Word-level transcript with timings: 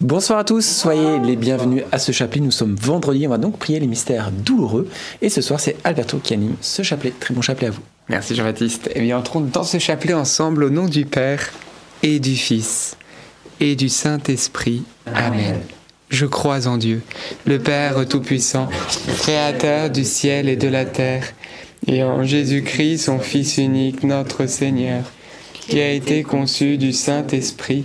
Bonsoir 0.00 0.38
à 0.38 0.44
tous, 0.44 0.64
soyez 0.64 1.18
les 1.18 1.36
bienvenus 1.36 1.84
à 1.92 1.98
ce 1.98 2.10
chapelet. 2.10 2.40
Nous 2.40 2.50
sommes 2.50 2.74
vendredi, 2.74 3.26
on 3.26 3.30
va 3.30 3.36
donc 3.36 3.58
prier 3.58 3.78
les 3.80 3.86
mystères 3.86 4.30
douloureux. 4.30 4.88
Et 5.20 5.28
ce 5.28 5.42
soir, 5.42 5.60
c'est 5.60 5.76
Alberto 5.84 6.16
qui 6.16 6.32
anime 6.32 6.56
ce 6.62 6.82
chapelet. 6.82 7.12
Très 7.20 7.34
bon 7.34 7.42
chapelet 7.42 7.66
à 7.66 7.70
vous. 7.70 7.82
Merci 8.08 8.34
Jean-Baptiste. 8.34 8.90
Eh 8.94 9.02
bien, 9.02 9.18
entrons 9.18 9.42
dans 9.42 9.62
ce 9.62 9.78
chapelet 9.78 10.14
ensemble 10.14 10.64
au 10.64 10.70
nom 10.70 10.86
du 10.86 11.04
Père 11.04 11.50
et 12.02 12.18
du 12.18 12.34
Fils 12.34 12.96
et 13.60 13.76
du 13.76 13.90
Saint-Esprit. 13.90 14.84
Amen. 15.04 15.60
Je 16.08 16.24
crois 16.24 16.66
en 16.66 16.78
Dieu, 16.78 17.02
le 17.44 17.58
Père 17.58 18.08
Tout-Puissant, 18.08 18.70
Créateur 19.18 19.90
du 19.90 20.04
ciel 20.04 20.48
et 20.48 20.56
de 20.56 20.68
la 20.68 20.86
terre, 20.86 21.26
et 21.86 22.02
en 22.02 22.24
Jésus-Christ, 22.24 23.04
son 23.04 23.18
Fils 23.18 23.58
unique, 23.58 24.02
notre 24.02 24.46
Seigneur, 24.46 25.04
qui 25.52 25.78
a 25.78 25.92
été 25.92 26.22
conçu 26.22 26.78
du 26.78 26.94
Saint-Esprit 26.94 27.84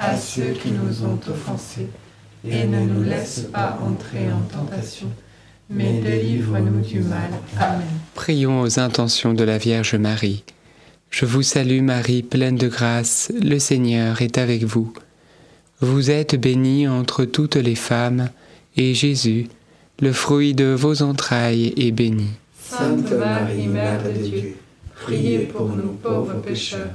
à 0.00 0.16
ceux 0.16 0.52
qui 0.52 0.70
nous 0.70 1.04
ont 1.04 1.20
offensés, 1.28 1.88
et 2.48 2.66
ne 2.66 2.80
nous 2.80 3.02
laisse 3.02 3.46
pas 3.52 3.78
entrer 3.86 4.32
en 4.32 4.40
tentation, 4.40 5.08
mais 5.68 6.00
délivre-nous 6.00 6.80
du 6.80 7.00
mal. 7.00 7.30
Amen. 7.58 7.86
Prions 8.14 8.62
aux 8.62 8.80
intentions 8.80 9.34
de 9.34 9.44
la 9.44 9.58
Vierge 9.58 9.94
Marie. 9.96 10.42
Je 11.10 11.26
vous 11.26 11.42
salue 11.42 11.82
Marie, 11.82 12.22
pleine 12.22 12.56
de 12.56 12.68
grâce, 12.68 13.30
le 13.42 13.58
Seigneur 13.58 14.22
est 14.22 14.38
avec 14.38 14.64
vous. 14.64 14.92
Vous 15.80 16.10
êtes 16.10 16.34
bénie 16.34 16.88
entre 16.88 17.26
toutes 17.26 17.56
les 17.56 17.74
femmes, 17.74 18.30
et 18.76 18.94
Jésus, 18.94 19.48
le 20.00 20.12
fruit 20.12 20.54
de 20.54 20.72
vos 20.72 21.02
entrailles, 21.02 21.74
est 21.76 21.90
béni. 21.90 22.28
Sainte 22.58 23.12
Marie, 23.12 23.66
Mère 23.66 24.02
de 24.02 24.12
Dieu, 24.12 24.56
priez 24.94 25.40
pour 25.40 25.68
nous 25.68 25.92
pauvres 26.02 26.40
pécheurs 26.40 26.94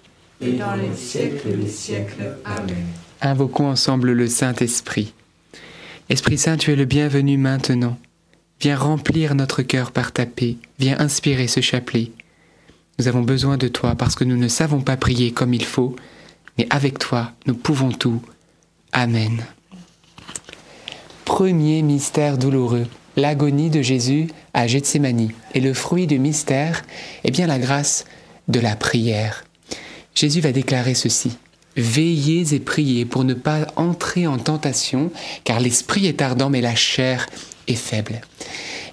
et. 0.41 0.59
Invoquons 3.21 3.69
ensemble 3.69 4.11
le 4.11 4.27
Saint-Esprit. 4.27 5.13
Esprit 6.09 6.37
Saint, 6.37 6.57
tu 6.57 6.71
es 6.71 6.75
le 6.75 6.85
bienvenu 6.85 7.37
maintenant. 7.37 7.97
Viens 8.59 8.77
remplir 8.77 9.35
notre 9.35 9.61
cœur 9.61 9.91
par 9.91 10.11
ta 10.11 10.25
paix, 10.25 10.57
viens 10.79 10.99
inspirer 10.99 11.47
ce 11.47 11.61
chapelet. 11.61 12.11
Nous 12.99 13.07
avons 13.07 13.21
besoin 13.21 13.57
de 13.57 13.67
toi 13.67 13.95
parce 13.95 14.15
que 14.15 14.23
nous 14.23 14.37
ne 14.37 14.47
savons 14.47 14.81
pas 14.81 14.97
prier 14.97 15.31
comme 15.31 15.53
il 15.53 15.65
faut, 15.65 15.95
mais 16.57 16.67
avec 16.69 16.99
toi, 16.99 17.31
nous 17.45 17.55
pouvons 17.55 17.91
tout. 17.91 18.21
Amen. 18.91 19.43
Premier 21.25 21.81
mystère 21.81 22.37
douloureux, 22.37 22.87
l'agonie 23.15 23.69
de 23.69 23.81
Jésus 23.81 24.27
à 24.53 24.67
Gethsemane. 24.67 25.29
Et 25.53 25.61
le 25.61 25.73
fruit 25.73 26.07
du 26.07 26.19
mystère 26.19 26.83
est 27.23 27.31
bien 27.31 27.47
la 27.47 27.57
grâce 27.57 28.05
de 28.47 28.59
la 28.59 28.75
prière. 28.75 29.43
Jésus 30.15 30.41
va 30.41 30.51
déclarer 30.51 30.93
ceci. 30.93 31.31
Veillez 31.77 32.53
et 32.53 32.59
priez 32.59 33.05
pour 33.05 33.23
ne 33.23 33.33
pas 33.33 33.67
entrer 33.75 34.27
en 34.27 34.37
tentation, 34.37 35.11
car 35.43 35.59
l'esprit 35.59 36.07
est 36.07 36.21
ardent, 36.21 36.49
mais 36.49 36.61
la 36.61 36.75
chair 36.75 37.27
est 37.67 37.75
faible. 37.75 38.21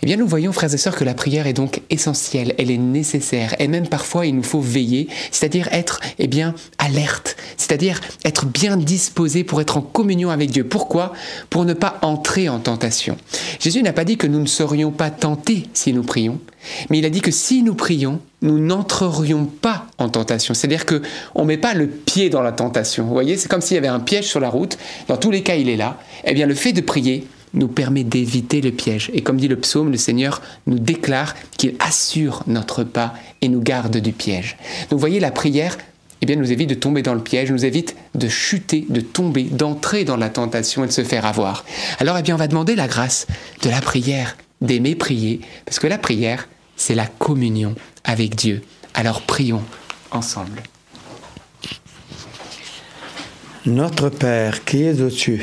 Eh 0.03 0.07
bien, 0.07 0.17
nous 0.17 0.27
voyons, 0.27 0.53
frères 0.53 0.73
et 0.73 0.79
sœurs, 0.79 0.97
que 0.97 1.05
la 1.05 1.15
prière 1.15 1.47
est 1.47 1.53
donc 1.53 1.83
essentielle, 1.91 2.55
elle 2.59 2.71
est 2.71 2.79
nécessaire, 2.79 3.57
et 3.59 3.69
même 3.69 3.89
parfois 3.89 4.27
il 4.27 4.37
nous 4.37 4.43
faut 4.43 4.61
veiller, 4.61 5.09
c'est-à-dire 5.31 5.69
être, 5.73 6.01
eh 6.19 6.29
bien, 6.29 6.55
alerte, 6.79 7.37
c'est-à-dire 7.57 8.01
être 8.25 8.47
bien 8.47 8.77
disposé 8.77 9.45
pour 9.45 9.61
être 9.61 9.77
en 9.77 9.83
communion 9.83 10.31
avec 10.31 10.51
Dieu. 10.51 10.65
Pourquoi? 10.65 11.13
Pour 11.51 11.65
ne 11.65 11.75
pas 11.75 11.99
entrer 12.03 12.49
en 12.49 12.61
tentation. 12.61 13.17
Jésus 13.59 13.83
n'a 13.83 13.93
pas 13.93 14.05
dit 14.05 14.17
que 14.17 14.27
nous 14.27 14.41
ne 14.41 14.47
serions 14.47 14.91
pas 14.91 15.11
tentés 15.11 15.69
si 15.75 15.93
nous 15.93 16.05
prions, 16.05 16.39
mais 16.91 16.99
il 16.99 17.05
a 17.05 17.11
dit 17.11 17.21
que 17.21 17.31
si 17.31 17.63
nous 17.63 17.75
prions, 17.75 18.21
nous 18.41 18.59
n'entrerions 18.59 19.47
pas 19.47 19.87
en 19.99 20.09
tentation. 20.09 20.55
C'est-à-dire 20.55 20.87
que 20.87 21.03
on 21.35 21.45
met 21.45 21.59
pas 21.59 21.75
le 21.75 21.89
pied 21.89 22.31
dans 22.31 22.43
la 22.43 22.53
tentation. 22.53 23.05
Vous 23.05 23.13
voyez, 23.13 23.37
c'est 23.37 23.49
comme 23.49 23.61
s'il 23.61 23.75
y 23.75 23.79
avait 23.79 23.89
un 23.89 24.01
piège 24.01 24.27
sur 24.27 24.39
la 24.39 24.49
route. 24.49 24.79
Dans 25.09 25.17
tous 25.17 25.31
les 25.31 25.43
cas, 25.43 25.57
il 25.57 25.69
est 25.69 25.77
là. 25.77 25.99
Eh 26.25 26.35
bien, 26.35 26.47
le 26.47 26.55
fait 26.55 26.73
de 26.73 26.81
prier, 26.81 27.27
nous 27.55 27.69
permet 27.69 28.05
d'éviter 28.05 28.61
le 28.61 28.71
piège. 28.71 29.11
Et 29.15 29.23
comme 29.23 29.39
dit 29.39 29.49
le 29.49 29.57
psaume, 29.57 29.91
le 29.91 29.97
Seigneur 29.97 30.43
nous 30.67 30.79
déclare 30.79 31.35
qu'il 31.57 31.75
assure 31.81 32.43
notre 32.47 32.85
pas 32.85 33.15
et 33.41 33.49
nous 33.49 33.61
garde 33.61 33.97
du 33.97 34.13
piège. 34.13 34.57
Donc 34.91 35.01
voyez, 35.01 35.21
la 35.21 35.31
prière 35.31 35.77
eh 36.21 36.27
bien, 36.27 36.37
nous 36.37 36.51
évite 36.51 36.69
de 36.69 36.75
tomber 36.75 37.03
dans 37.03 37.15
le 37.15 37.21
piège, 37.21 37.51
nous 37.53 37.65
évite 37.65 37.95
de 38.15 38.29
chuter, 38.29 38.85
de 38.89 39.01
tomber, 39.01 39.45
d'entrer 39.45 40.05
dans 40.05 40.17
la 40.17 40.29
tentation 40.29 40.83
et 40.83 40.89
de 40.89 40.93
se 40.93 41.05
faire 41.05 41.25
avoir. 41.25 41.65
Alors, 42.01 42.19
eh 42.19 42.23
bien, 42.23 42.35
on 42.35 42.39
va 42.39 42.49
demander 42.49 42.75
la 42.75 42.89
grâce 42.89 43.27
de 43.63 43.71
la 43.71 43.81
prière, 43.81 44.37
d'aimer 44.61 44.97
prier, 44.97 45.41
parce 45.65 45.79
que 45.79 45.87
la 45.87 45.99
prière, 45.99 46.49
c'est 46.77 46.97
la 46.97 47.07
communion 47.07 47.77
avec 48.03 48.35
Dieu. 48.35 48.63
Alors, 48.95 49.23
prions 49.23 49.63
ensemble. 50.11 50.63
Notre 53.67 54.09
Père 54.09 54.65
qui 54.65 54.83
es 54.83 55.01
aux 55.01 55.11
cieux, 55.11 55.43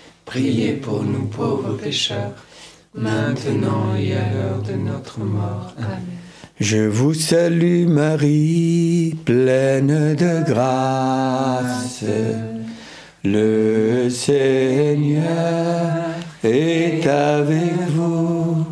priez 0.31 0.71
pour 0.71 1.03
nous 1.03 1.25
pauvres 1.25 1.73
pécheurs, 1.73 2.31
maintenant 2.95 3.93
et 3.99 4.13
à 4.13 4.31
l'heure 4.31 4.61
de 4.61 4.75
notre 4.89 5.19
mort. 5.19 5.73
Amen. 5.77 5.99
Je 6.57 6.77
vous 6.77 7.13
salue 7.13 7.85
Marie, 7.85 9.17
pleine 9.25 10.15
de 10.15 10.49
grâce. 10.49 12.05
Le 13.25 14.09
Seigneur 14.09 15.25
est 16.45 17.05
avec 17.05 17.75
vous. 17.89 18.65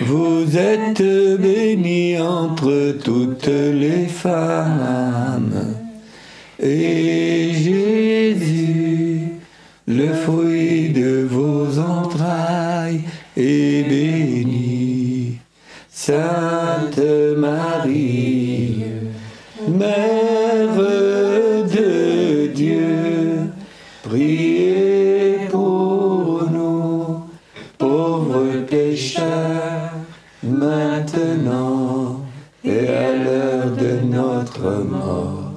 Vous 0.00 0.56
êtes 0.56 1.02
bénie 1.38 2.18
entre 2.18 2.96
toutes 3.04 3.46
les 3.46 4.06
femmes. 4.06 5.74
Et 6.62 7.52
Jésus, 7.52 9.20
le 9.86 10.08
fruit 10.14 10.63
Sainte 16.06 17.00
Marie, 17.34 18.84
Mère 19.66 20.76
de 21.66 22.48
Dieu, 22.48 23.50
priez 24.02 25.48
pour 25.50 26.44
nous, 26.50 27.26
pauvres 27.78 28.66
pécheurs, 28.68 29.92
maintenant 30.42 32.20
et 32.62 32.86
à 32.86 33.16
l'heure 33.16 33.70
de 33.70 34.04
notre 34.04 34.84
mort. 34.84 35.52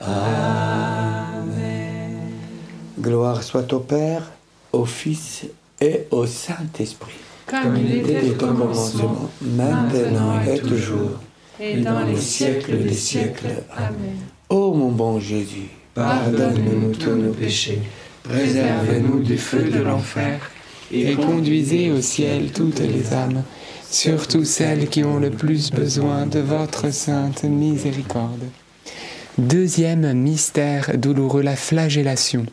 Amen. 0.00 1.42
Gloire 2.98 3.42
soit 3.42 3.70
au 3.74 3.80
Père, 3.80 4.32
au 4.72 4.86
Fils 4.86 5.44
et 5.78 6.06
au 6.10 6.24
Saint-Esprit. 6.24 7.23
Comme 7.62 7.76
il 7.76 7.98
était 7.98 8.30
au 8.30 8.34
commencement, 8.34 9.30
maintenant 9.40 10.40
et 10.42 10.58
toujours, 10.58 11.20
et 11.60 11.76
dans 11.76 12.04
les 12.04 12.16
siècles 12.16 12.82
des 12.82 12.94
siècles. 12.94 13.62
Amen. 13.76 14.16
Ô 14.48 14.74
mon 14.74 14.90
bon 14.90 15.20
Jésus, 15.20 15.68
Pardonne-nous 15.94 16.92
tous 16.96 17.14
nos 17.14 17.32
péchés, 17.32 17.80
préservez-nous 18.24 19.22
du 19.22 19.38
feu 19.38 19.70
de 19.70 19.80
l'enfer, 19.80 20.50
et 20.92 21.14
conduisez 21.14 21.92
au 21.92 22.00
ciel 22.00 22.50
toutes 22.52 22.80
les 22.80 23.12
âmes, 23.12 23.44
surtout 23.88 24.44
celles 24.44 24.88
qui 24.88 25.04
ont 25.04 25.20
le 25.20 25.30
plus 25.30 25.70
besoin 25.70 26.26
de 26.26 26.40
votre 26.40 26.92
sainte 26.92 27.44
miséricorde. 27.44 28.42
Deuxième 29.38 30.12
mystère 30.12 30.96
douloureux, 30.96 31.42
la 31.42 31.56
flagellation. 31.56 32.46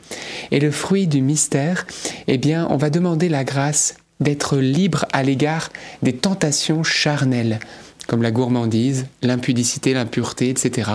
Et 0.50 0.60
le 0.60 0.72
fruit 0.72 1.05
du 1.05 1.22
mystère, 1.22 1.86
eh 2.27 2.39
bien, 2.39 2.67
on 2.72 2.77
va 2.77 2.89
demander 2.89 3.29
la 3.29 3.43
grâce 3.43 3.96
d'être 4.21 4.57
libre 4.57 5.05
à 5.11 5.23
l'égard 5.23 5.69
des 6.01 6.13
tentations 6.15 6.83
charnelles, 6.83 7.59
comme 8.07 8.21
la 8.21 8.31
gourmandise, 8.31 9.07
l'impudicité, 9.21 9.93
l'impureté, 9.93 10.49
etc. 10.49 10.91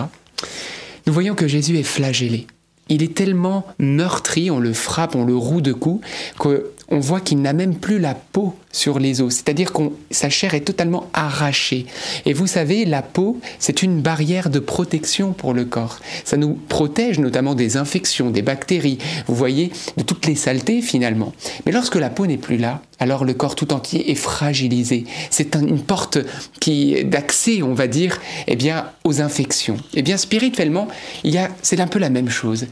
Nous 1.05 1.13
voyons 1.13 1.35
que 1.35 1.47
Jésus 1.47 1.77
est 1.77 1.83
flagellé. 1.83 2.47
Il 2.89 3.03
est 3.03 3.13
tellement 3.13 3.67
meurtri, 3.79 4.49
on 4.49 4.59
le 4.59 4.73
frappe, 4.73 5.15
on 5.15 5.25
le 5.25 5.35
roue 5.35 5.61
de 5.61 5.73
coups, 5.73 6.05
qu'au 6.37 6.55
on 6.89 6.99
voit 6.99 7.19
qu'il 7.19 7.41
n'a 7.41 7.51
même 7.51 7.75
plus 7.75 7.99
la 7.99 8.15
peau 8.15 8.55
sur 8.77 8.99
les 8.99 9.21
os, 9.21 9.33
c'est-à-dire 9.33 9.73
que 9.73 9.81
sa 10.11 10.29
chair 10.29 10.53
est 10.53 10.61
totalement 10.61 11.09
arrachée. 11.13 11.87
Et 12.25 12.33
vous 12.33 12.47
savez, 12.47 12.85
la 12.85 13.01
peau, 13.01 13.39
c'est 13.59 13.81
une 13.81 14.01
barrière 14.01 14.49
de 14.49 14.59
protection 14.59 15.33
pour 15.33 15.53
le 15.53 15.65
corps. 15.65 15.99
Ça 16.23 16.37
nous 16.37 16.53
protège 16.53 17.19
notamment 17.19 17.55
des 17.55 17.75
infections, 17.75 18.29
des 18.29 18.43
bactéries, 18.43 18.99
vous 19.27 19.35
voyez, 19.35 19.71
de 19.97 20.03
toutes 20.03 20.27
les 20.27 20.35
saletés 20.35 20.81
finalement. 20.81 21.33
Mais 21.65 21.71
lorsque 21.71 21.95
la 21.95 22.09
peau 22.09 22.27
n'est 22.27 22.37
plus 22.37 22.57
là, 22.57 22.81
alors 22.99 23.25
le 23.25 23.33
corps 23.33 23.55
tout 23.55 23.73
entier 23.73 24.11
est 24.11 24.15
fragilisé. 24.15 25.05
C'est 25.29 25.55
une 25.55 25.81
porte 25.81 26.17
qui 26.59 27.03
d'accès, 27.03 27.61
on 27.61 27.73
va 27.73 27.87
dire, 27.87 28.19
eh 28.47 28.55
bien, 28.55 28.87
aux 29.03 29.21
infections. 29.21 29.77
Eh 29.93 30.01
bien, 30.01 30.17
spirituellement, 30.17 30.87
il 31.23 31.33
y 31.33 31.37
a, 31.37 31.49
c'est 31.61 31.79
un 31.79 31.87
peu 31.87 31.99
la 31.99 32.09
même 32.09 32.29
chose. 32.29 32.67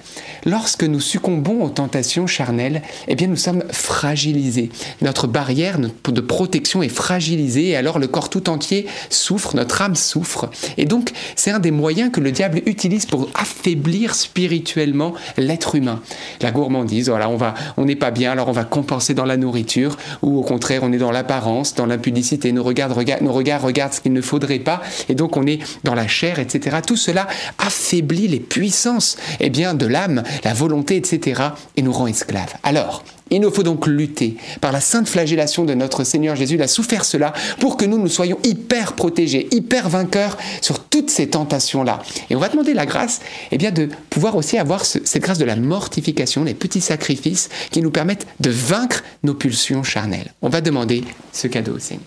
Lorsque 0.45 0.83
nous 0.83 1.00
succombons 1.00 1.63
aux 1.63 1.69
tentations 1.69 2.27
charnelles, 2.27 2.81
eh 3.07 3.15
bien, 3.15 3.27
nous 3.27 3.35
sommes 3.35 3.63
fragilisés. 3.71 4.69
Notre 5.01 5.27
barrière 5.27 5.77
de 6.11 6.21
protection 6.21 6.83
est 6.83 6.89
fragilisée, 6.89 7.69
et 7.69 7.75
alors 7.75 7.99
le 7.99 8.07
corps 8.07 8.29
tout 8.29 8.49
entier 8.49 8.87
souffre, 9.09 9.55
notre 9.55 9.81
âme 9.81 9.95
souffre. 9.95 10.49
Et 10.77 10.85
donc, 10.85 11.11
c'est 11.35 11.51
un 11.51 11.59
des 11.59 11.71
moyens 11.71 12.11
que 12.11 12.19
le 12.19 12.31
diable 12.31 12.61
utilise 12.65 13.05
pour 13.05 13.29
affaiblir 13.33 14.15
spirituellement 14.15 15.13
l'être 15.37 15.75
humain. 15.75 16.01
La 16.41 16.51
gourmandise, 16.51 17.09
voilà, 17.09 17.29
on 17.29 17.37
va, 17.37 17.53
on 17.77 17.85
n'est 17.85 17.95
pas 17.95 18.11
bien, 18.11 18.31
alors 18.31 18.47
on 18.47 18.53
va 18.53 18.63
compenser 18.63 19.13
dans 19.13 19.25
la 19.25 19.37
nourriture 19.37 19.97
ou 20.21 20.37
au 20.37 20.43
contraire 20.43 20.81
on 20.83 20.91
est 20.91 20.97
dans 20.97 21.11
l'apparence, 21.11 21.75
dans 21.75 21.85
l'impudicité, 21.85 22.51
nos 22.51 22.63
regards, 22.63 22.89
nos 23.21 23.33
regards 23.33 23.61
regardent 23.61 23.93
ce 23.93 24.01
qu'il 24.01 24.13
ne 24.13 24.21
faudrait 24.21 24.59
pas, 24.59 24.81
et 25.09 25.15
donc 25.15 25.37
on 25.37 25.45
est 25.47 25.59
dans 25.83 25.95
la 25.95 26.07
chair, 26.07 26.39
etc. 26.39 26.77
Tout 26.85 26.97
cela 26.97 27.27
affaiblit 27.57 28.27
les 28.27 28.39
puissances 28.39 29.17
eh 29.39 29.49
bien, 29.49 29.73
de 29.73 29.85
l'âme, 29.85 30.23
la 30.43 30.53
volonté, 30.53 30.95
etc., 30.95 31.41
et 31.75 31.81
nous 31.81 31.91
rend 31.91 32.07
esclaves. 32.07 32.53
Alors, 32.63 33.03
il 33.32 33.41
nous 33.41 33.51
faut 33.51 33.63
donc 33.63 33.88
lutter 33.88 34.38
par 34.62 34.72
la 34.72 34.79
sainte 34.79 35.10
flagellation 35.10 35.65
de 35.65 35.74
notre 35.74 36.03
Seigneur 36.03 36.36
Jésus. 36.36 36.55
Il 36.55 36.62
a 36.62 36.67
souffert 36.67 37.05
cela 37.05 37.34
pour 37.60 37.75
que 37.75 37.86
nous 37.86 37.98
nous 37.98 38.08
soyons 38.08 38.38
hyper 38.44 38.94
protégés, 38.94 39.48
hyper 39.51 39.89
vainqueurs 39.89 40.38
sur 40.62 40.84
toutes 40.84 41.10
ces 41.10 41.29
tentations-là. 41.29 42.03
Et 42.29 42.36
on 42.36 42.39
va 42.39 42.50
demander 42.50 42.75
la 42.75 42.86
grâce 42.86 43.22
eh 43.51 43.58
bien, 43.58 43.72
de 43.72 43.89
pouvoir 44.12 44.36
aussi 44.36 44.60
avoir 44.60 44.86
cette 44.86 45.22
grâce 45.24 45.39
de 45.39 45.46
la 45.46 45.55
mortification, 45.55 46.44
les 46.44 46.53
petits 46.53 46.82
sacrifices 46.82 47.50
qui 47.72 47.82
nous 47.82 47.91
permettent 47.91 48.27
de 48.39 48.51
vaincre 48.51 49.03
nos 49.24 49.34
pulsions 49.34 49.82
charnelles. 49.82 50.34
On 50.44 50.50
va 50.50 50.62
demander 50.62 51.03
ce 51.34 51.48
cadeau 51.48 51.75
au 51.75 51.79
Seigneur. 51.79 52.05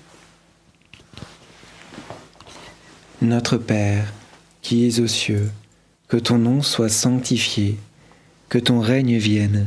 Notre 3.20 3.56
Père, 3.56 4.12
qui 4.62 4.86
es 4.86 5.00
aux 5.00 5.08
cieux, 5.08 5.50
que 6.06 6.16
ton 6.16 6.38
nom 6.38 6.62
soit 6.62 6.88
sanctifié, 6.88 7.76
que 8.48 8.58
ton 8.58 8.78
règne 8.78 9.16
vienne 9.16 9.66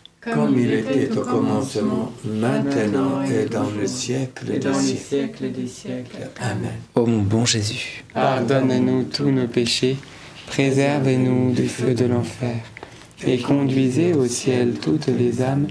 Comme 0.21 0.55
il 0.59 0.71
était 0.71 1.17
au 1.17 1.21
commencement, 1.21 2.11
maintenant 2.23 3.23
et 3.23 3.45
dans 3.45 3.71
le 3.71 3.87
siècle 3.87 4.51
et 4.53 4.59
dans 4.59 4.73
siècles 4.75 5.51
des 5.51 5.65
siècles. 5.65 6.29
Amen. 6.39 6.73
Ô 6.93 7.07
mon 7.07 7.23
bon 7.23 7.43
Jésus, 7.43 8.03
Pardonne-nous 8.13 9.05
tous 9.05 9.31
nos 9.31 9.47
péchés, 9.47 9.97
préservez-nous 10.45 11.53
du 11.53 11.67
feu 11.67 11.95
de 11.95 12.05
l'enfer, 12.05 12.57
et 13.25 13.39
conduisez 13.39 14.13
au 14.13 14.27
ciel 14.27 14.73
toutes 14.79 15.07
les 15.07 15.41
âmes, 15.41 15.65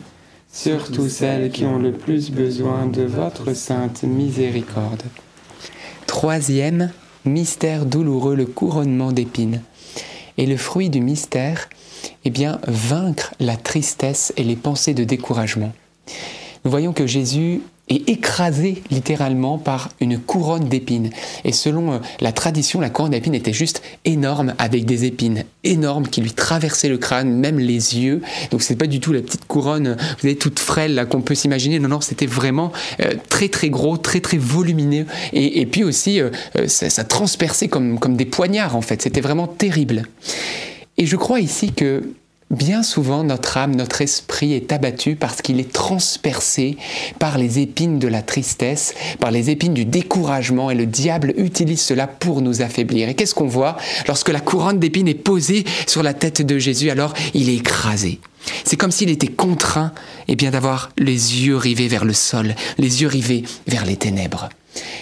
surtout 0.52 1.08
celles 1.08 1.52
qui 1.52 1.64
ont 1.64 1.78
le 1.78 1.92
plus 1.92 2.32
besoin 2.32 2.86
de 2.86 3.02
votre 3.02 3.54
sainte 3.54 4.02
miséricorde. 4.02 5.04
Troisième 6.08 6.90
mystère 7.24 7.86
douloureux, 7.86 8.34
le 8.34 8.46
couronnement 8.46 9.12
d'épines. 9.12 9.62
Et 10.38 10.46
le 10.46 10.56
fruit 10.56 10.90
du 10.90 11.00
mystère, 11.00 11.68
eh 12.24 12.30
bien, 12.30 12.60
vaincre 12.66 13.34
la 13.40 13.56
tristesse 13.56 14.32
et 14.36 14.44
les 14.44 14.56
pensées 14.56 14.94
de 14.94 15.04
découragement. 15.04 15.72
Nous 16.64 16.70
voyons 16.70 16.92
que 16.92 17.06
Jésus 17.06 17.62
est 17.90 18.08
écrasé 18.08 18.82
littéralement 18.90 19.58
par 19.58 19.90
une 20.00 20.18
couronne 20.18 20.68
d'épines. 20.68 21.10
Et 21.44 21.52
selon 21.52 21.92
euh, 21.92 21.98
la 22.20 22.32
tradition, 22.32 22.80
la 22.80 22.88
couronne 22.88 23.10
d'épines 23.10 23.34
était 23.34 23.52
juste 23.52 23.82
énorme, 24.04 24.54
avec 24.58 24.84
des 24.84 25.04
épines 25.04 25.44
énormes 25.64 26.06
qui 26.06 26.20
lui 26.20 26.30
traversaient 26.30 26.88
le 26.88 26.98
crâne, 26.98 27.32
même 27.32 27.58
les 27.58 27.98
yeux. 27.98 28.22
Donc 28.52 28.62
c'est 28.62 28.76
pas 28.76 28.86
du 28.86 29.00
tout 29.00 29.12
la 29.12 29.20
petite 29.20 29.44
couronne, 29.46 29.88
euh, 29.88 29.94
vous 29.96 30.20
savez, 30.20 30.36
toute 30.36 30.60
frêle 30.60 31.06
qu'on 31.10 31.20
peut 31.20 31.34
s'imaginer. 31.34 31.80
Non, 31.80 31.88
non, 31.88 32.00
c'était 32.00 32.26
vraiment 32.26 32.70
euh, 33.00 33.14
très 33.28 33.48
très 33.48 33.70
gros, 33.70 33.96
très 33.96 34.20
très 34.20 34.38
volumineux. 34.38 35.06
Et, 35.32 35.66
puis 35.66 35.82
aussi, 35.82 36.20
ça, 36.66 36.90
ça 36.90 37.04
transperçait 37.04 37.68
comme 37.68 38.16
des 38.16 38.24
poignards 38.24 38.76
en 38.76 38.82
fait. 38.82 39.02
C'était 39.02 39.20
vraiment 39.20 39.46
terrible. 39.46 40.04
Et 41.00 41.06
je 41.06 41.16
crois 41.16 41.40
ici 41.40 41.72
que 41.72 42.12
bien 42.50 42.82
souvent 42.82 43.24
notre 43.24 43.56
âme, 43.56 43.74
notre 43.74 44.02
esprit 44.02 44.52
est 44.52 44.70
abattu 44.70 45.16
parce 45.16 45.40
qu'il 45.40 45.58
est 45.58 45.72
transpercé 45.72 46.76
par 47.18 47.38
les 47.38 47.58
épines 47.58 47.98
de 47.98 48.06
la 48.06 48.20
tristesse, 48.20 48.92
par 49.18 49.30
les 49.30 49.48
épines 49.48 49.72
du 49.72 49.86
découragement 49.86 50.70
et 50.70 50.74
le 50.74 50.84
diable 50.84 51.32
utilise 51.38 51.80
cela 51.80 52.06
pour 52.06 52.42
nous 52.42 52.60
affaiblir. 52.60 53.08
Et 53.08 53.14
qu'est-ce 53.14 53.34
qu'on 53.34 53.46
voit 53.46 53.78
lorsque 54.08 54.28
la 54.28 54.40
couronne 54.40 54.78
d'épines 54.78 55.08
est 55.08 55.14
posée 55.14 55.64
sur 55.86 56.02
la 56.02 56.12
tête 56.12 56.42
de 56.42 56.58
Jésus? 56.58 56.90
Alors 56.90 57.14
il 57.32 57.48
est 57.48 57.56
écrasé. 57.56 58.20
C'est 58.64 58.76
comme 58.76 58.92
s'il 58.92 59.08
était 59.08 59.26
contraint 59.26 59.92
eh 60.28 60.36
bien 60.36 60.50
d'avoir 60.50 60.90
les 60.98 61.46
yeux 61.46 61.56
rivés 61.56 61.88
vers 61.88 62.04
le 62.04 62.12
sol, 62.12 62.54
les 62.76 63.00
yeux 63.00 63.08
rivés 63.08 63.44
vers 63.66 63.86
les 63.86 63.96
ténèbres. 63.96 64.50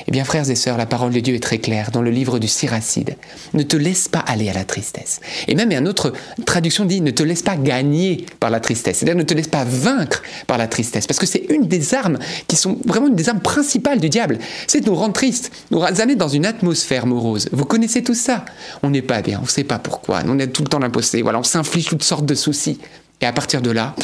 Eh 0.07 0.11
bien, 0.11 0.25
frères 0.25 0.49
et 0.49 0.55
sœurs, 0.55 0.79
la 0.79 0.87
parole 0.87 1.13
de 1.13 1.21
Dieu 1.21 1.35
est 1.35 1.43
très 1.43 1.59
claire 1.59 1.91
dans 1.91 2.03
le 2.03 2.11
livre 2.11 2.39
du 2.39 2.49
Siracide. 2.49 3.17
Ne 3.53 3.63
te 3.63 3.77
laisse 3.77 4.09
pas 4.09 4.21
aller 4.21 4.49
à 4.49 4.55
la 4.55 4.65
tristesse. 4.65 5.21
Et 5.47 5.55
même, 5.55 5.71
une 5.71 5.87
autre 5.89 6.13
traduction 6.47 6.85
dit 6.85 7.01
ne 7.01 7.11
te 7.11 7.23
laisse 7.23 7.43
pas 7.43 7.57
gagner 7.57 8.25
par 8.41 8.51
la 8.51 8.61
tristesse. 8.61 8.99
C'est-à-dire 8.99 9.17
ne 9.17 9.23
te 9.23 9.35
laisse 9.35 9.49
pas 9.49 9.65
vaincre 9.65 10.23
par 10.47 10.59
la 10.59 10.67
tristesse. 10.67 11.07
Parce 11.07 11.19
que 11.19 11.27
c'est 11.27 11.45
une 11.51 11.67
des 11.67 11.95
armes 11.95 12.19
qui 12.47 12.57
sont 12.57 12.79
vraiment 12.87 13.09
une 13.09 13.17
des 13.17 13.29
armes 13.29 13.41
principales 13.41 14.01
du 14.01 14.09
diable. 14.09 14.39
C'est 14.67 14.81
de 14.81 14.87
nous 14.87 14.95
rendre 14.95 15.13
tristes, 15.13 15.53
nous 15.71 15.83
amener 15.83 16.17
dans 16.17 16.29
une 16.29 16.47
atmosphère 16.47 17.07
morose. 17.07 17.49
Vous 17.53 17.65
connaissez 17.65 18.03
tout 18.03 18.15
ça. 18.15 18.45
On 18.83 18.91
n'est 18.91 19.03
pas 19.03 19.23
bien, 19.23 19.39
on 19.41 19.45
ne 19.45 19.49
sait 19.49 19.65
pas 19.65 19.79
pourquoi. 19.79 20.23
On 20.27 20.39
est 20.39 20.49
tout 20.49 20.63
le 20.63 20.69
temps 20.69 20.79
l'imposté. 20.79 21.23
Voilà, 21.23 21.39
on 21.39 21.45
s'inflige 21.45 21.87
toutes 21.87 22.03
sortes 22.03 22.27
de 22.27 22.35
soucis. 22.35 22.79
Et 23.21 23.27
à 23.27 23.33
partir 23.33 23.61
de 23.63 23.71
là, 23.71 23.95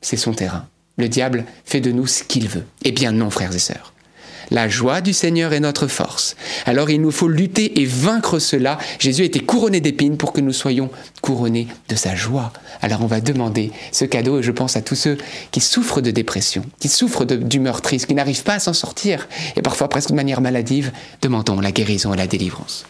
c'est 0.00 0.16
son 0.16 0.32
terrain. 0.32 0.66
Le 0.98 1.08
diable 1.08 1.44
fait 1.64 1.80
de 1.80 1.92
nous 1.92 2.06
ce 2.06 2.22
qu'il 2.22 2.48
veut. 2.48 2.64
Eh 2.84 2.92
bien 2.92 3.12
non, 3.12 3.30
frères 3.30 3.54
et 3.54 3.58
sœurs. 3.58 3.92
La 4.50 4.68
joie 4.68 5.00
du 5.00 5.12
Seigneur 5.12 5.52
est 5.52 5.60
notre 5.60 5.88
force. 5.88 6.36
Alors 6.66 6.88
il 6.90 7.00
nous 7.00 7.10
faut 7.10 7.28
lutter 7.28 7.80
et 7.80 7.84
vaincre 7.84 8.38
cela. 8.38 8.78
Jésus 8.98 9.22
a 9.22 9.24
été 9.24 9.40
couronné 9.40 9.80
d'épines 9.80 10.16
pour 10.16 10.32
que 10.32 10.40
nous 10.40 10.52
soyons 10.52 10.90
couronnés 11.20 11.66
de 11.88 11.96
sa 11.96 12.14
joie. 12.14 12.52
Alors 12.80 13.02
on 13.02 13.06
va 13.06 13.20
demander 13.20 13.72
ce 13.90 14.04
cadeau 14.04 14.38
et 14.38 14.42
je 14.42 14.52
pense 14.52 14.76
à 14.76 14.82
tous 14.82 14.94
ceux 14.94 15.18
qui 15.50 15.60
souffrent 15.60 16.00
de 16.00 16.10
dépression, 16.10 16.64
qui 16.78 16.88
souffrent 16.88 17.24
d'humeur 17.24 17.82
triste, 17.82 18.06
qui 18.06 18.14
n'arrivent 18.14 18.44
pas 18.44 18.54
à 18.54 18.60
s'en 18.60 18.72
sortir 18.72 19.28
et 19.56 19.62
parfois 19.62 19.88
presque 19.88 20.10
de 20.10 20.14
manière 20.14 20.40
maladive. 20.40 20.92
Demandons 21.22 21.60
la 21.60 21.72
guérison 21.72 22.14
et 22.14 22.16
la 22.16 22.26
délivrance. 22.26 22.86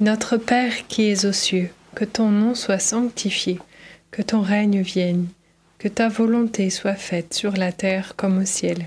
Notre 0.00 0.36
Père 0.36 0.86
qui 0.88 1.10
es 1.10 1.26
aux 1.26 1.32
cieux, 1.32 1.70
que 1.94 2.04
ton 2.04 2.30
nom 2.30 2.54
soit 2.54 2.78
sanctifié, 2.78 3.58
que 4.10 4.22
ton 4.22 4.40
règne 4.40 4.80
vienne, 4.80 5.26
que 5.78 5.88
ta 5.88 6.08
volonté 6.08 6.70
soit 6.70 6.94
faite 6.94 7.34
sur 7.34 7.56
la 7.56 7.72
terre 7.72 8.14
comme 8.16 8.38
au 8.38 8.44
ciel. 8.44 8.86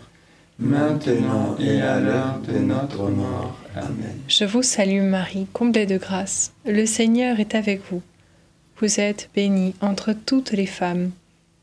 maintenant 0.61 1.57
et 1.59 1.81
à 1.81 1.99
l'heure 1.99 2.39
de 2.47 2.59
notre 2.59 3.09
mort. 3.09 3.57
Amen. 3.75 4.19
Je 4.27 4.45
vous 4.45 4.61
salue 4.61 5.01
Marie, 5.01 5.47
comblée 5.51 5.87
de 5.87 5.97
grâce. 5.97 6.53
Le 6.65 6.85
Seigneur 6.85 7.39
est 7.39 7.55
avec 7.55 7.81
vous. 7.89 8.01
Vous 8.79 8.99
êtes 8.99 9.29
bénie 9.35 9.73
entre 9.81 10.13
toutes 10.13 10.51
les 10.51 10.65
femmes, 10.67 11.11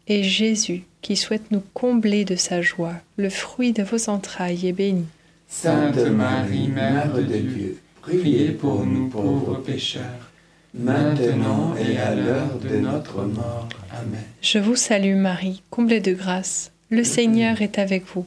et 0.08 0.22
Jésus, 0.22 0.84
qui 1.00 1.16
souhaite 1.16 1.50
nous 1.50 1.62
combler 1.74 2.24
de 2.24 2.36
sa 2.36 2.60
joie, 2.60 2.94
le 3.16 3.30
fruit 3.30 3.72
de 3.72 3.82
vos 3.82 4.10
entrailles, 4.10 4.66
est 4.66 4.72
béni. 4.72 5.06
Sainte 5.48 5.96
Marie, 5.96 6.68
Mère 6.68 7.14
de 7.14 7.22
Dieu, 7.22 7.78
priez 8.02 8.50
pour 8.50 8.84
nous 8.84 9.08
pauvres 9.08 9.56
pécheurs, 9.56 10.30
maintenant 10.74 11.74
et 11.76 11.98
à 11.98 12.14
l'heure 12.14 12.58
de 12.58 12.76
notre 12.76 13.22
mort. 13.22 13.68
Amen. 13.92 14.22
Je 14.42 14.58
vous 14.58 14.76
salue 14.76 15.16
Marie, 15.16 15.62
comblée 15.70 16.00
de 16.00 16.12
grâce. 16.12 16.72
Le 16.90 17.04
Seigneur 17.04 17.62
est 17.62 17.78
avec 17.78 18.04
vous. 18.14 18.26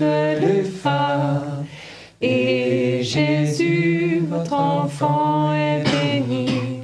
toutes 0.00 0.08
les. 0.40 0.60
Et 2.22 3.02
Jésus, 3.02 4.22
votre 4.28 4.52
enfant, 4.52 5.54
est 5.54 5.82
béni. 5.90 6.82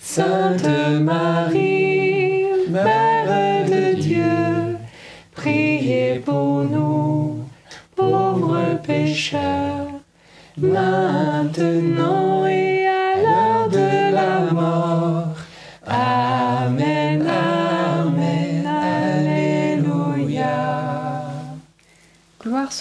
Sainte 0.00 0.66
Marie, 1.00 2.46
Mère 2.68 3.66
de 3.66 4.00
Dieu, 4.00 4.76
priez 5.34 6.22
pour 6.24 6.64
nous, 6.64 7.44
pauvres 7.94 8.80
pécheurs, 8.82 9.88
maintenant 10.56 12.41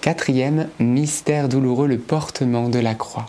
Quatrième 0.00 0.68
mystère 0.78 1.48
douloureux, 1.48 1.88
le 1.88 1.98
portement 1.98 2.68
de 2.68 2.78
la 2.78 2.94
croix. 2.94 3.26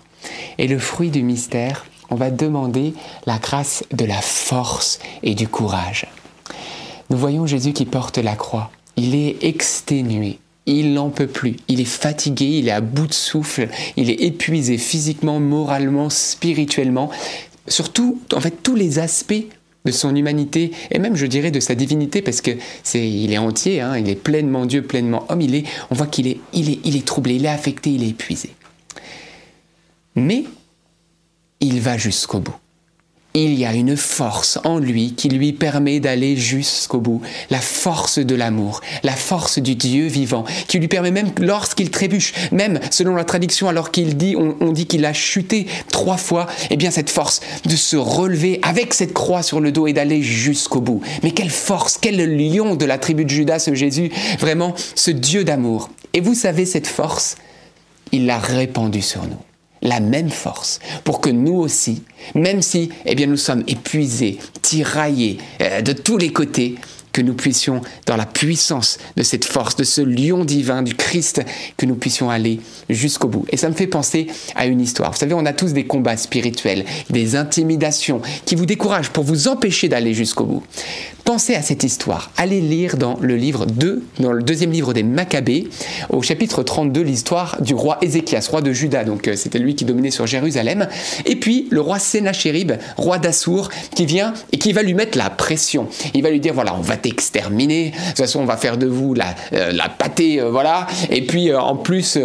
Et 0.58 0.68
le 0.68 0.78
fruit 0.78 1.10
du 1.10 1.24
mystère, 1.24 1.86
on 2.10 2.16
va 2.16 2.32
demander 2.32 2.94
la 3.26 3.38
grâce 3.38 3.84
de 3.92 4.06
la 4.06 4.22
force 4.22 5.00
et 5.24 5.36
du 5.36 5.48
courage. 5.48 6.08
Nous 7.10 7.18
voyons 7.18 7.48
Jésus 7.48 7.74
qui 7.74 7.86
porte 7.86 8.18
la 8.18 8.36
croix. 8.36 8.70
Il 8.98 9.16
est 9.16 9.44
exténué, 9.44 10.40
il 10.66 10.94
n'en 10.94 11.10
peut 11.10 11.28
plus, 11.28 11.56
il 11.68 11.80
est 11.80 11.86
fatigué, 11.86 12.46
il 12.46 12.68
est 12.68 12.72
à 12.72 12.82
bout 12.82 13.08
de 13.08 13.14
souffle, 13.14 13.70
il 13.98 14.10
est 14.10 14.22
épuisé 14.22 14.78
physiquement, 14.78 15.40
moralement, 15.40 16.10
spirituellement, 16.10 17.10
surtout 17.68 18.20
en 18.34 18.42
fait 18.42 18.62
tous 18.62 18.76
les 18.76 19.00
aspects 19.00 19.46
de 19.86 19.92
son 19.92 20.16
humanité 20.16 20.72
et 20.92 21.00
même 21.00 21.16
je 21.16 21.26
dirais 21.26 21.52
de 21.52 21.60
sa 21.60 21.76
divinité 21.76 22.22
parce 22.22 22.42
que 22.42 22.52
c'est 22.84 23.10
il 23.10 23.32
est 23.32 23.38
entier, 23.38 23.82
hein, 23.82 23.98
il 23.98 24.10
est 24.10 24.16
pleinement 24.16 24.66
Dieu, 24.66 24.84
pleinement 24.84 25.26
homme. 25.30 25.42
Il 25.42 25.56
est, 25.56 25.64
on 25.90 25.96
voit 25.96 26.08
qu'il 26.08 26.28
est, 26.28 26.40
il 26.54 26.70
est, 26.70 26.80
il 26.84 26.96
est 26.96 27.06
troublé, 27.06 27.36
il 27.36 27.46
est 27.46 27.50
affecté, 27.50 27.92
il 27.92 28.04
est 28.04 28.10
épuisé. 28.10 28.52
Mais 30.16 30.44
il 31.60 31.80
va 31.80 31.98
jusqu'au 31.98 32.40
bout. 32.40 32.56
Il 33.36 33.54
y 33.54 33.64
a 33.64 33.76
une 33.76 33.96
force 33.96 34.58
en 34.64 34.80
lui 34.80 35.14
qui 35.14 35.30
lui 35.30 35.54
permet 35.54 36.00
d'aller 36.00 36.36
jusqu'au 36.36 37.00
bout. 37.00 37.22
La 37.52 37.60
force 37.60 38.18
de 38.18 38.34
l'amour, 38.34 38.82
la 39.04 39.16
force 39.16 39.60
du 39.60 39.76
Dieu 39.76 40.08
vivant, 40.08 40.46
qui 40.68 40.80
lui 40.80 40.88
permet 40.88 41.12
même 41.12 41.30
lorsqu'il 41.40 41.92
trébuche, 41.92 42.34
même 42.52 42.80
selon 42.90 43.16
la 43.16 43.24
traduction, 43.26 43.70
alors 43.70 43.92
qu'il 43.92 44.18
dit, 44.18 44.36
on, 44.36 44.56
on 44.62 44.72
dit 44.72 44.88
qu'il 44.88 45.06
a 45.06 45.14
chuté 45.14 45.68
trois 45.92 46.18
fois, 46.18 46.48
eh 46.72 46.76
bien 46.76 46.90
cette 46.90 47.12
force 47.12 47.42
de 47.66 47.76
se 47.76 47.98
relever 47.98 48.60
avec 48.64 48.96
cette 48.96 49.14
croix 49.14 49.44
sur 49.44 49.60
le 49.60 49.72
dos 49.72 49.86
et 49.86 49.94
d'aller 49.94 50.24
jusqu'au 50.24 50.82
bout. 50.82 51.02
Mais 51.22 51.30
quelle 51.30 51.52
force, 51.52 52.00
quel 52.02 52.36
lion 52.36 52.76
de 52.76 52.86
la 52.86 52.98
tribu 52.98 53.26
de 53.26 53.30
Judas, 53.30 53.60
ce 53.60 53.76
Jésus, 53.76 54.10
vraiment 54.40 54.74
ce 54.96 55.12
Dieu 55.12 55.44
d'amour. 55.44 55.92
Et 56.14 56.22
vous 56.22 56.34
savez, 56.34 56.66
cette 56.66 56.88
force, 56.88 57.38
il 58.12 58.26
l'a 58.26 58.40
répandue 58.40 59.04
sur 59.04 59.22
nous 59.24 59.49
la 59.82 60.00
même 60.00 60.30
force 60.30 60.80
pour 61.04 61.22
que 61.22 61.30
nous 61.30 61.56
aussi, 61.56 62.04
même 62.36 62.62
si 62.62 62.90
eh 63.06 63.16
bien, 63.16 63.28
nous 63.28 63.38
sommes 63.38 63.64
épuisés, 63.68 64.40
tiraillés 64.62 65.38
euh, 65.62 65.82
de 65.82 65.94
tous 65.94 66.18
les 66.18 66.32
côtés, 66.32 66.76
que 67.12 67.22
nous 67.22 67.34
puissions, 67.34 67.82
dans 68.06 68.16
la 68.16 68.26
puissance 68.26 68.98
de 69.18 69.24
cette 69.24 69.46
force, 69.46 69.76
de 69.76 69.84
ce 69.84 70.02
lion 70.02 70.46
divin 70.46 70.82
du 70.82 70.96
Christ, 70.96 71.42
que 71.78 71.86
nous 71.86 71.96
puissions 71.96 72.30
aller 72.30 72.60
jusqu'au 72.90 73.28
bout. 73.28 73.46
Et 73.50 73.58
ça 73.58 73.70
me 73.70 73.74
fait 73.74 73.88
penser 73.88 74.28
à 74.56 74.66
une 74.66 74.82
histoire. 74.82 75.12
Vous 75.12 75.18
savez, 75.18 75.34
on 75.34 75.46
a 75.46 75.54
tous 75.54 75.74
des 75.74 75.86
combats 75.86 76.18
spirituels, 76.18 76.86
des 77.10 77.36
intimidations 77.36 78.22
qui 78.46 78.56
vous 78.56 78.66
découragent 78.66 79.10
pour 79.10 79.24
vous 79.24 79.48
empêcher 79.48 79.90
d'aller 79.90 80.14
jusqu'au 80.14 80.46
bout. 80.46 80.64
Pensez 81.30 81.54
à 81.54 81.62
cette 81.62 81.84
histoire. 81.84 82.32
Allez 82.38 82.60
lire 82.60 82.98
dans 82.98 83.16
le 83.22 83.36
livre 83.36 83.68
2, 83.68 84.02
dans 84.20 84.32
le 84.32 84.42
deuxième 84.42 84.72
livre 84.72 84.94
des 84.94 85.04
Maccabées, 85.04 85.68
au 86.10 86.24
chapitre 86.24 86.64
32, 86.64 87.02
l'histoire 87.02 87.62
du 87.62 87.76
roi 87.76 88.00
Ézéchias, 88.02 88.48
roi 88.50 88.62
de 88.62 88.74
Juda. 88.74 89.04
Donc 89.04 89.28
euh, 89.28 89.36
c'était 89.36 89.60
lui 89.60 89.76
qui 89.76 89.86
dominait 89.86 90.10
sur 90.10 90.26
Jérusalem. 90.26 90.88
Et 91.28 91.36
puis 91.36 91.68
le 91.70 91.82
roi 91.82 92.00
Sénachérib, 92.00 92.72
roi 92.98 93.20
d'Assour, 93.20 93.70
qui 93.94 94.08
vient 94.08 94.34
et 94.52 94.58
qui 94.58 94.74
va 94.74 94.82
lui 94.82 94.96
mettre 94.96 95.20
la 95.20 95.30
pression. 95.30 95.88
Il 96.16 96.24
va 96.24 96.32
lui 96.32 96.40
dire 96.40 96.56
voilà, 96.56 96.74
on 96.74 96.82
va 96.82 96.98
t'exterminer. 97.02 97.92
De 97.92 98.08
toute 98.08 98.18
façon, 98.18 98.40
on 98.42 98.46
va 98.46 98.58
faire 98.58 98.78
de 98.78 98.88
vous 98.88 99.14
la, 99.14 99.36
euh, 99.54 99.72
la 99.72 99.90
pâtée, 99.90 100.40
euh, 100.40 100.50
voilà. 100.50 100.88
Et 101.10 101.26
puis 101.26 101.50
euh, 101.50 101.60
en 101.60 101.76
plus, 101.76 102.18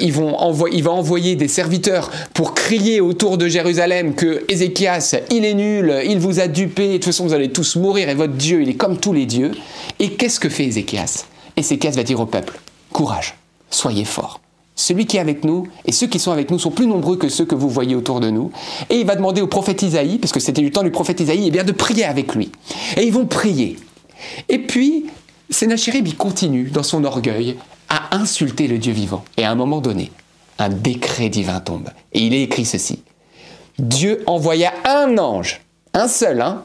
ils 0.00 0.12
vont 0.12 0.36
il 0.72 0.82
va 0.82 0.92
envoyer 0.92 1.36
des 1.36 1.48
serviteurs 1.48 2.10
pour 2.34 2.54
crier 2.54 3.00
autour 3.00 3.38
de 3.38 3.48
Jérusalem 3.48 4.14
que 4.14 4.44
Ézéchias, 4.48 5.16
il 5.30 5.44
est 5.44 5.54
nul, 5.54 5.94
il 6.04 6.18
vous 6.18 6.40
a 6.40 6.48
dupé. 6.48 6.88
De 6.88 6.92
toute 6.94 7.06
façon, 7.06 7.26
vous 7.26 7.34
allez 7.34 7.50
tous 7.50 7.76
mourir 7.76 8.08
et 8.08 8.14
votre 8.14 8.34
Dieu, 8.34 8.62
il 8.62 8.68
est 8.68 8.74
comme 8.74 8.98
tous 8.98 9.12
les 9.12 9.26
dieux. 9.26 9.52
Et 9.98 10.10
qu'est-ce 10.10 10.40
que 10.40 10.48
fait 10.48 10.64
Ézéchias? 10.64 11.24
Ézéchias 11.56 11.92
va 11.92 12.02
dire 12.02 12.20
au 12.20 12.26
peuple 12.26 12.58
courage, 12.92 13.34
soyez 13.70 14.04
forts. 14.04 14.40
Celui 14.74 15.06
qui 15.06 15.16
est 15.16 15.20
avec 15.20 15.42
nous 15.42 15.68
et 15.86 15.92
ceux 15.92 16.06
qui 16.06 16.18
sont 16.18 16.32
avec 16.32 16.50
nous 16.50 16.58
sont 16.58 16.70
plus 16.70 16.86
nombreux 16.86 17.16
que 17.16 17.30
ceux 17.30 17.46
que 17.46 17.54
vous 17.54 17.70
voyez 17.70 17.94
autour 17.94 18.20
de 18.20 18.28
nous. 18.28 18.52
Et 18.90 18.96
il 19.00 19.06
va 19.06 19.16
demander 19.16 19.40
au 19.40 19.46
prophète 19.46 19.82
Isaïe, 19.82 20.18
parce 20.18 20.32
que 20.32 20.40
c'était 20.40 20.60
du 20.60 20.70
temps 20.70 20.82
du 20.82 20.90
prophète 20.90 21.18
Isaïe, 21.20 21.44
eh 21.46 21.50
bien 21.50 21.64
de 21.64 21.72
prier 21.72 22.04
avec 22.04 22.34
lui. 22.34 22.52
Et 22.96 23.04
ils 23.04 23.12
vont 23.12 23.24
prier. 23.24 23.76
Et 24.48 24.58
puis, 24.58 25.06
Sénachérib, 25.50 26.06
il 26.06 26.16
continue 26.16 26.70
dans 26.70 26.82
son 26.82 27.04
orgueil 27.04 27.56
à 27.88 28.16
insulter 28.16 28.66
le 28.68 28.78
Dieu 28.78 28.92
vivant. 28.92 29.24
Et 29.36 29.44
à 29.44 29.50
un 29.50 29.54
moment 29.54 29.80
donné, 29.80 30.10
un 30.58 30.68
décret 30.68 31.28
divin 31.28 31.60
tombe. 31.60 31.90
Et 32.12 32.20
il 32.20 32.34
est 32.34 32.42
écrit 32.42 32.64
ceci. 32.64 33.02
Dieu 33.78 34.22
envoya 34.26 34.72
un 34.84 35.18
ange, 35.18 35.60
un 35.92 36.08
seul, 36.08 36.40
hein, 36.40 36.64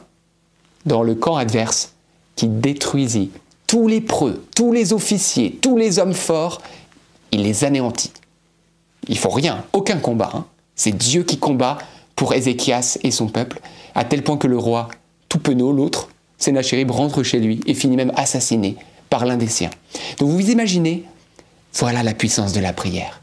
dans 0.86 1.02
le 1.02 1.14
camp 1.14 1.36
adverse, 1.36 1.92
qui 2.36 2.48
détruisit 2.48 3.30
tous 3.66 3.86
les 3.86 4.00
preux, 4.00 4.44
tous 4.56 4.72
les 4.72 4.92
officiers, 4.92 5.58
tous 5.60 5.76
les 5.76 5.98
hommes 5.98 6.14
forts, 6.14 6.60
il 7.30 7.42
les 7.42 7.64
anéantit. 7.64 8.12
Il 9.08 9.18
faut 9.18 9.30
rien, 9.30 9.64
aucun 9.72 9.98
combat. 9.98 10.30
hein. 10.34 10.46
C'est 10.74 10.96
Dieu 10.96 11.22
qui 11.22 11.38
combat 11.38 11.78
pour 12.16 12.34
Ézéchias 12.34 12.98
et 13.02 13.10
son 13.10 13.28
peuple, 13.28 13.60
à 13.94 14.04
tel 14.04 14.22
point 14.22 14.36
que 14.36 14.46
le 14.46 14.58
roi, 14.58 14.88
tout 15.28 15.38
penaud, 15.38 15.72
l'autre, 15.72 16.08
Sénachérib, 16.42 16.90
rentre 16.90 17.22
chez 17.22 17.38
lui 17.38 17.60
et 17.66 17.74
finit 17.74 17.96
même 17.96 18.12
assassiné 18.16 18.76
par 19.10 19.26
l'un 19.26 19.36
des 19.36 19.48
siens. 19.48 19.70
Donc 20.18 20.30
vous 20.30 20.36
vous 20.36 20.50
imaginez, 20.50 21.04
voilà 21.74 22.02
la 22.02 22.14
puissance 22.14 22.52
de 22.52 22.60
la 22.60 22.72
prière. 22.72 23.20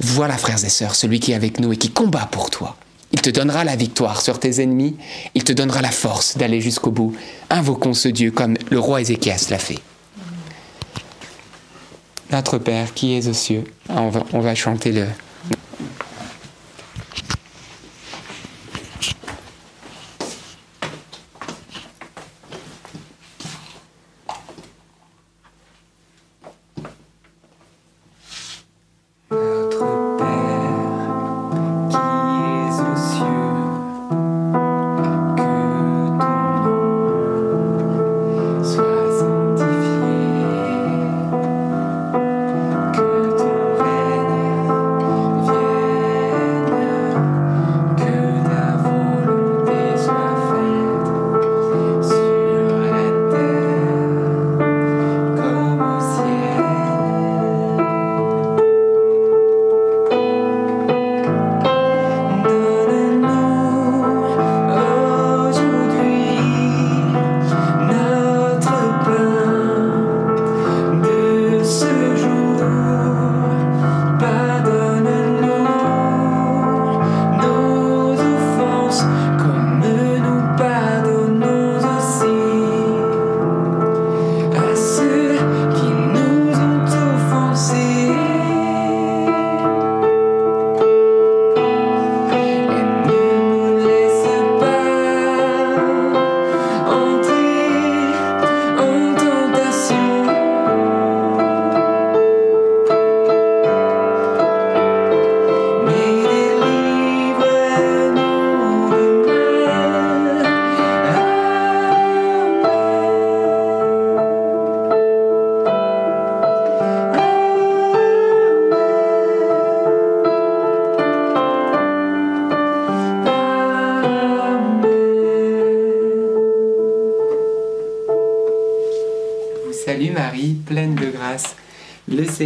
Voilà, 0.00 0.36
frères 0.36 0.64
et 0.64 0.68
sœurs, 0.68 0.94
celui 0.94 1.20
qui 1.20 1.32
est 1.32 1.34
avec 1.34 1.60
nous 1.60 1.72
et 1.72 1.76
qui 1.76 1.90
combat 1.90 2.28
pour 2.30 2.50
toi. 2.50 2.76
Il 3.12 3.20
te 3.20 3.30
donnera 3.30 3.64
la 3.64 3.76
victoire 3.76 4.20
sur 4.20 4.38
tes 4.38 4.60
ennemis, 4.60 4.96
il 5.34 5.44
te 5.44 5.52
donnera 5.52 5.80
la 5.80 5.90
force 5.90 6.36
d'aller 6.36 6.60
jusqu'au 6.60 6.90
bout. 6.90 7.14
Invoquons 7.50 7.94
ce 7.94 8.08
Dieu 8.08 8.30
comme 8.30 8.56
le 8.70 8.78
roi 8.78 9.00
Ézéchias 9.00 9.46
l'a 9.50 9.58
fait. 9.58 9.78
Notre 12.30 12.58
Père 12.58 12.92
qui 12.92 13.14
es 13.14 13.28
aux 13.28 13.32
cieux, 13.32 13.64
on 13.88 14.40
va 14.40 14.54
chanter 14.54 14.92
le, 14.92 15.06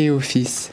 et 0.00 0.10
au 0.10 0.20
Fils, 0.20 0.72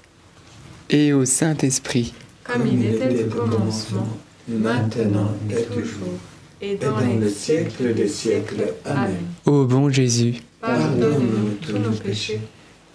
et 0.89 1.11
au 1.11 1.25
Saint-Esprit. 1.25 2.13
Comme 2.45 2.65
il 2.65 2.85
était 2.85 3.25
au 3.25 3.27
commencement, 3.27 4.07
maintenant 4.47 5.31
et 5.49 5.63
toujours, 5.63 6.15
et 6.61 6.71
Et 6.71 6.75
dans 6.77 6.91
dans 6.93 6.99
le 7.01 7.25
les 7.25 7.29
siècle 7.29 7.93
des 7.93 8.07
siècles. 8.07 8.73
Amen. 8.85 9.17
Ô 9.45 9.65
bon 9.65 9.89
Jésus, 9.89 10.35
Pardonne-nous 10.61 11.55
tous 11.61 11.77
nos 11.77 11.91
péchés, 11.91 12.39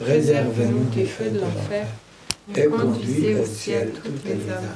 Réserve-nous 0.01 0.85
des 0.97 1.05
feux 1.05 1.31
de 1.31 1.41
l'enfer, 1.41 1.87
et 2.49 2.65
conduis 2.65 2.79
conduisez 2.79 3.35
au 3.35 3.43
au 3.43 3.47
ciel 3.47 3.93
toutes 4.03 4.25
les 4.25 4.51
âmes, 4.51 4.75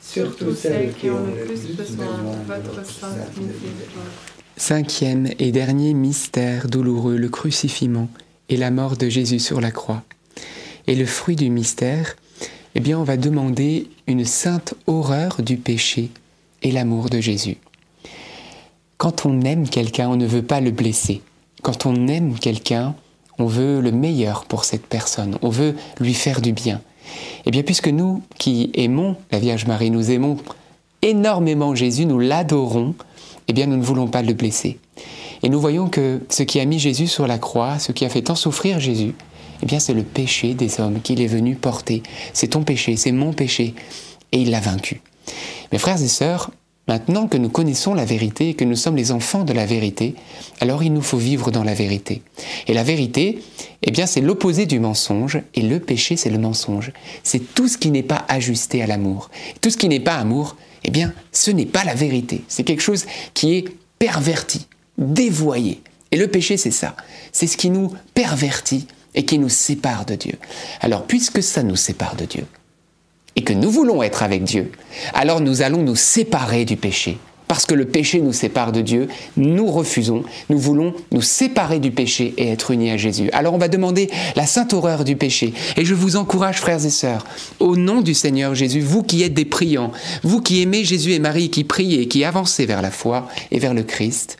surtout 0.00 0.54
celles 0.54 0.92
qui 0.94 1.10
ont 1.10 1.26
le 1.26 1.44
plus 1.44 1.76
besoin 1.76 2.06
de 2.06 2.46
votre 2.46 2.86
sainte 2.88 3.36
miséricorde. 3.36 4.12
cinquième 4.56 5.28
et 5.40 5.50
dernier 5.50 5.94
mystère 5.94 6.68
douloureux, 6.68 7.16
le 7.16 7.28
crucifixion 7.28 8.08
et 8.48 8.56
la 8.56 8.70
mort 8.70 8.96
de 8.96 9.08
Jésus 9.08 9.40
sur 9.40 9.60
la 9.60 9.72
croix. 9.72 10.02
Et 10.86 10.94
le 10.94 11.06
fruit 11.06 11.36
du 11.36 11.50
mystère, 11.50 12.16
eh 12.74 12.80
bien, 12.80 12.98
on 12.98 13.04
va 13.04 13.16
demander 13.16 13.88
une 14.06 14.24
sainte 14.24 14.74
horreur 14.86 15.42
du 15.42 15.56
péché 15.56 16.10
et 16.62 16.72
l'amour 16.72 17.10
de 17.10 17.20
Jésus. 17.20 17.58
Quand 18.98 19.26
on 19.26 19.40
aime 19.42 19.68
quelqu'un, 19.68 20.08
on 20.08 20.16
ne 20.16 20.26
veut 20.26 20.42
pas 20.42 20.60
le 20.60 20.70
blesser. 20.70 21.22
Quand 21.62 21.86
on 21.86 22.08
aime 22.08 22.38
quelqu'un, 22.38 22.94
on 23.38 23.46
veut 23.46 23.80
le 23.80 23.92
meilleur 23.92 24.44
pour 24.44 24.64
cette 24.64 24.86
personne, 24.86 25.38
on 25.42 25.48
veut 25.48 25.74
lui 26.00 26.14
faire 26.14 26.40
du 26.40 26.52
bien. 26.52 26.80
Eh 27.44 27.50
bien, 27.50 27.62
puisque 27.62 27.88
nous 27.88 28.22
qui 28.38 28.70
aimons 28.74 29.16
la 29.30 29.38
Vierge 29.38 29.66
Marie, 29.66 29.90
nous 29.90 30.10
aimons 30.10 30.36
énormément 31.02 31.74
Jésus, 31.74 32.06
nous 32.06 32.18
l'adorons, 32.18 32.94
eh 33.48 33.52
bien, 33.52 33.66
nous 33.66 33.76
ne 33.76 33.82
voulons 33.82 34.06
pas 34.06 34.22
le 34.22 34.34
blesser. 34.34 34.78
Et 35.42 35.48
nous 35.48 35.60
voyons 35.60 35.88
que 35.88 36.20
ce 36.28 36.44
qui 36.44 36.60
a 36.60 36.64
mis 36.64 36.78
Jésus 36.78 37.08
sur 37.08 37.26
la 37.26 37.38
croix, 37.38 37.78
ce 37.78 37.92
qui 37.92 38.04
a 38.04 38.08
fait 38.08 38.22
tant 38.22 38.36
souffrir 38.36 38.78
Jésus, 38.78 39.14
eh 39.62 39.66
bien, 39.66 39.78
c'est 39.78 39.94
le 39.94 40.02
péché 40.02 40.54
des 40.54 40.80
hommes 40.80 41.00
qu'il 41.00 41.20
est 41.20 41.26
venu 41.26 41.54
porter. 41.54 42.02
C'est 42.32 42.48
ton 42.48 42.64
péché, 42.64 42.96
c'est 42.96 43.12
mon 43.12 43.32
péché. 43.32 43.74
Et 44.32 44.38
il 44.38 44.50
l'a 44.50 44.60
vaincu. 44.60 45.00
Mes 45.70 45.78
frères 45.78 46.02
et 46.02 46.08
sœurs, 46.08 46.50
maintenant 46.88 47.28
que 47.28 47.36
nous 47.36 47.48
connaissons 47.48 47.94
la 47.94 48.04
vérité 48.04 48.50
et 48.50 48.54
que 48.54 48.64
nous 48.64 48.76
sommes 48.76 48.96
les 48.96 49.12
enfants 49.12 49.44
de 49.44 49.52
la 49.52 49.66
vérité, 49.66 50.14
alors 50.60 50.82
il 50.82 50.92
nous 50.92 51.02
faut 51.02 51.18
vivre 51.18 51.50
dans 51.50 51.62
la 51.62 51.74
vérité. 51.74 52.22
Et 52.66 52.74
la 52.74 52.82
vérité, 52.82 53.40
eh 53.82 53.90
bien, 53.90 54.06
c'est 54.06 54.20
l'opposé 54.20 54.66
du 54.66 54.80
mensonge, 54.80 55.40
et 55.54 55.62
le 55.62 55.78
péché, 55.78 56.16
c'est 56.16 56.30
le 56.30 56.38
mensonge. 56.38 56.92
C'est 57.22 57.54
tout 57.54 57.68
ce 57.68 57.78
qui 57.78 57.90
n'est 57.90 58.02
pas 58.02 58.24
ajusté 58.28 58.82
à 58.82 58.86
l'amour. 58.86 59.30
Tout 59.60 59.70
ce 59.70 59.76
qui 59.76 59.88
n'est 59.88 60.00
pas 60.00 60.16
amour, 60.16 60.56
eh 60.84 60.90
bien, 60.90 61.12
ce 61.30 61.50
n'est 61.50 61.66
pas 61.66 61.84
la 61.84 61.94
vérité. 61.94 62.42
C'est 62.48 62.64
quelque 62.64 62.82
chose 62.82 63.06
qui 63.34 63.54
est 63.54 63.64
perverti, 63.98 64.66
dévoyé. 64.98 65.80
Et 66.10 66.16
le 66.16 66.26
péché, 66.26 66.56
c'est 66.56 66.72
ça. 66.72 66.96
C'est 67.30 67.46
ce 67.46 67.56
qui 67.56 67.70
nous 67.70 67.92
pervertit 68.14 68.86
et 69.14 69.24
qui 69.24 69.38
nous 69.38 69.48
sépare 69.48 70.04
de 70.04 70.14
Dieu. 70.14 70.34
Alors, 70.80 71.04
puisque 71.04 71.42
ça 71.42 71.62
nous 71.62 71.76
sépare 71.76 72.16
de 72.16 72.24
Dieu, 72.24 72.46
et 73.34 73.44
que 73.44 73.52
nous 73.52 73.70
voulons 73.70 74.02
être 74.02 74.22
avec 74.22 74.44
Dieu, 74.44 74.72
alors 75.14 75.40
nous 75.40 75.62
allons 75.62 75.82
nous 75.82 75.96
séparer 75.96 76.64
du 76.64 76.76
péché 76.76 77.18
parce 77.52 77.66
que 77.66 77.74
le 77.74 77.84
péché 77.84 78.18
nous 78.22 78.32
sépare 78.32 78.72
de 78.72 78.80
Dieu, 78.80 79.08
nous 79.36 79.66
refusons, 79.66 80.24
nous 80.48 80.56
voulons 80.56 80.94
nous 81.10 81.20
séparer 81.20 81.80
du 81.80 81.90
péché 81.90 82.32
et 82.38 82.48
être 82.48 82.70
unis 82.70 82.90
à 82.90 82.96
Jésus. 82.96 83.28
Alors 83.34 83.52
on 83.52 83.58
va 83.58 83.68
demander 83.68 84.08
la 84.36 84.46
sainte 84.46 84.72
horreur 84.72 85.04
du 85.04 85.16
péché. 85.16 85.52
Et 85.76 85.84
je 85.84 85.92
vous 85.92 86.16
encourage, 86.16 86.56
frères 86.56 86.82
et 86.82 86.88
sœurs, 86.88 87.26
au 87.60 87.76
nom 87.76 88.00
du 88.00 88.14
Seigneur 88.14 88.54
Jésus, 88.54 88.80
vous 88.80 89.02
qui 89.02 89.22
êtes 89.22 89.34
des 89.34 89.44
priants, 89.44 89.92
vous 90.22 90.40
qui 90.40 90.62
aimez 90.62 90.82
Jésus 90.82 91.12
et 91.12 91.18
Marie, 91.18 91.50
qui 91.50 91.62
priez, 91.62 92.08
qui 92.08 92.24
avancez 92.24 92.64
vers 92.64 92.80
la 92.80 92.90
foi 92.90 93.28
et 93.50 93.58
vers 93.58 93.74
le 93.74 93.82
Christ, 93.82 94.38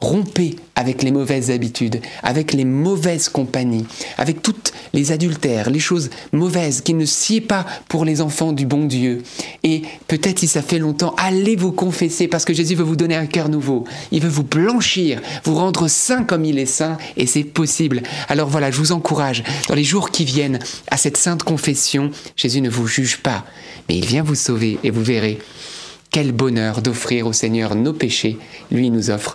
Rompez 0.00 0.54
avec 0.76 1.02
les 1.02 1.10
mauvaises 1.10 1.50
habitudes, 1.50 2.00
avec 2.22 2.52
les 2.52 2.64
mauvaises 2.64 3.28
compagnies, 3.28 3.84
avec 4.16 4.42
toutes 4.42 4.72
les 4.92 5.10
adultères, 5.10 5.70
les 5.70 5.80
choses 5.80 6.10
mauvaises 6.30 6.82
qui 6.82 6.94
ne 6.94 7.04
sied 7.04 7.40
pas 7.40 7.66
pour 7.88 8.04
les 8.04 8.20
enfants 8.20 8.52
du 8.52 8.64
bon 8.64 8.84
Dieu. 8.84 9.24
Et 9.64 9.82
peut-être 10.06 10.38
si 10.38 10.46
ça 10.46 10.62
fait 10.62 10.78
longtemps, 10.78 11.16
allez 11.18 11.56
vous 11.56 11.72
confesser 11.72 12.28
parce 12.28 12.44
que 12.44 12.54
Jésus 12.54 12.76
veut 12.76 12.84
vous 12.84 12.94
donner 12.94 13.16
un 13.16 13.26
cœur 13.26 13.48
nouveau. 13.48 13.84
Il 14.12 14.22
veut 14.22 14.28
vous 14.28 14.44
blanchir, 14.44 15.20
vous 15.42 15.56
rendre 15.56 15.88
saint 15.88 16.22
comme 16.22 16.44
il 16.44 16.60
est 16.60 16.66
saint 16.66 16.96
et 17.16 17.26
c'est 17.26 17.42
possible. 17.42 18.02
Alors 18.28 18.48
voilà, 18.48 18.70
je 18.70 18.78
vous 18.78 18.92
encourage 18.92 19.42
dans 19.68 19.74
les 19.74 19.82
jours 19.82 20.12
qui 20.12 20.24
viennent 20.24 20.60
à 20.92 20.96
cette 20.96 21.16
sainte 21.16 21.42
confession. 21.42 22.12
Jésus 22.36 22.60
ne 22.60 22.70
vous 22.70 22.86
juge 22.86 23.18
pas, 23.18 23.44
mais 23.88 23.98
il 23.98 24.06
vient 24.06 24.22
vous 24.22 24.36
sauver 24.36 24.78
et 24.84 24.90
vous 24.90 25.02
verrez 25.02 25.40
quel 26.12 26.30
bonheur 26.30 26.82
d'offrir 26.82 27.26
au 27.26 27.32
Seigneur 27.32 27.74
nos 27.74 27.92
péchés. 27.92 28.38
Lui 28.70 28.90
nous 28.90 29.10
offre 29.10 29.34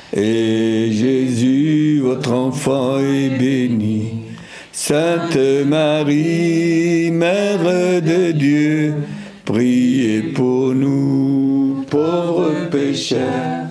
et 0.13 0.91
Jésus, 0.91 2.01
votre 2.01 2.31
enfant, 2.33 2.99
est 2.99 3.29
béni. 3.37 4.13
Sainte 4.71 5.37
Marie, 5.65 7.11
Mère 7.11 8.01
de 8.01 8.31
Dieu, 8.31 8.95
priez 9.45 10.21
pour 10.21 10.73
nous, 10.73 11.85
pauvres 11.89 12.69
pécheurs, 12.69 13.67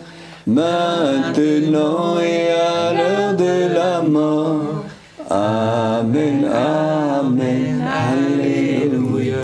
maintenant 0.47 2.19
et 2.21 2.51
à 2.53 2.93
l'heure 2.93 3.37
de 3.37 3.75
la 3.75 4.03
mort. 4.03 4.85
Amen, 5.29 6.45
Amen, 6.45 7.83
Alléluia. 7.83 9.37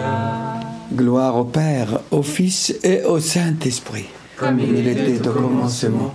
Gloire 0.94 1.36
au 1.36 1.44
Père, 1.44 2.00
au 2.10 2.22
Fils 2.22 2.74
et 2.82 3.02
au 3.04 3.18
Saint-Esprit 3.20 4.06
comme 4.36 4.60
il 4.60 4.86
était 4.86 5.26
au 5.26 5.32
commencement, 5.32 6.14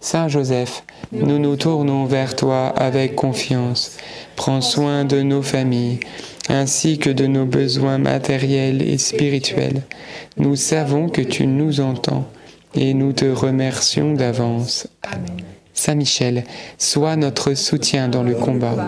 Saint 0.00 0.28
Joseph, 0.28 0.84
nous 1.10 1.38
nous 1.40 1.56
tournons 1.56 2.04
vers 2.04 2.36
toi 2.36 2.68
avec 2.68 3.16
confiance. 3.16 3.96
Prends 4.36 4.60
soin 4.60 5.04
de 5.04 5.22
nos 5.22 5.42
familles, 5.42 5.98
ainsi 6.48 6.98
que 6.98 7.10
de 7.10 7.26
nos 7.26 7.46
besoins 7.46 7.98
matériels 7.98 8.80
et 8.82 8.96
spirituels. 8.96 9.82
Nous 10.36 10.54
savons 10.54 11.08
que 11.08 11.22
tu 11.22 11.46
nous 11.48 11.80
entends 11.80 12.26
et 12.74 12.94
nous 12.94 13.12
te 13.12 13.24
remercions 13.24 14.14
d'avance. 14.14 14.86
Saint 15.74 15.96
Michel, 15.96 16.44
sois 16.78 17.16
notre 17.16 17.54
soutien 17.54 18.08
dans 18.08 18.22
le 18.22 18.34
combat 18.34 18.86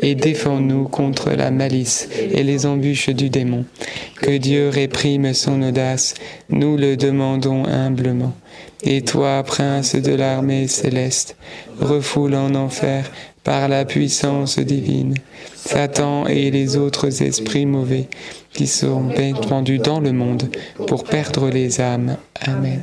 et 0.00 0.14
défends-nous 0.14 0.84
contre 0.84 1.30
la 1.30 1.50
malice 1.50 2.08
et 2.32 2.42
les 2.42 2.66
embûches 2.66 3.10
du 3.10 3.30
démon. 3.30 3.64
Que 4.20 4.36
Dieu 4.36 4.68
réprime 4.68 5.34
son 5.34 5.62
audace, 5.62 6.14
nous 6.50 6.76
le 6.76 6.96
demandons 6.96 7.64
humblement. 7.66 8.34
Et 8.82 9.02
toi, 9.02 9.42
prince 9.42 9.96
de 9.96 10.14
l'armée 10.14 10.68
céleste, 10.68 11.36
refoule 11.80 12.34
en 12.34 12.54
enfer 12.54 13.10
par 13.42 13.68
la 13.68 13.84
puissance 13.84 14.58
divine 14.58 15.14
Satan 15.54 16.26
et 16.26 16.50
les 16.50 16.76
autres 16.76 17.22
esprits 17.22 17.66
mauvais 17.66 18.08
qui 18.52 18.66
sont 18.66 19.10
pendus 19.48 19.78
dans 19.78 20.00
le 20.00 20.12
monde 20.12 20.50
pour 20.86 21.04
perdre 21.04 21.48
les 21.48 21.80
âmes. 21.80 22.16
Amen. 22.40 22.82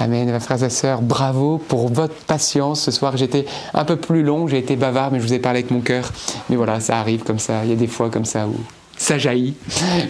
Amen, 0.00 0.38
frères 0.38 0.62
et 0.62 0.70
sœurs, 0.70 1.02
bravo 1.02 1.58
pour 1.58 1.88
votre 1.88 2.14
patience. 2.14 2.82
Ce 2.82 2.92
soir, 2.92 3.16
j'étais 3.16 3.46
un 3.74 3.84
peu 3.84 3.96
plus 3.96 4.22
long, 4.22 4.46
j'ai 4.46 4.58
été 4.58 4.76
bavard, 4.76 5.10
mais 5.10 5.18
je 5.18 5.24
vous 5.24 5.32
ai 5.32 5.40
parlé 5.40 5.58
avec 5.58 5.72
mon 5.72 5.80
cœur. 5.80 6.12
Mais 6.48 6.56
voilà, 6.56 6.78
ça 6.78 7.00
arrive 7.00 7.24
comme 7.24 7.40
ça. 7.40 7.64
Il 7.64 7.70
y 7.70 7.72
a 7.72 7.76
des 7.76 7.88
fois 7.88 8.08
comme 8.08 8.24
ça 8.24 8.46
où 8.46 8.54
ça 8.96 9.18
jaillit. 9.18 9.54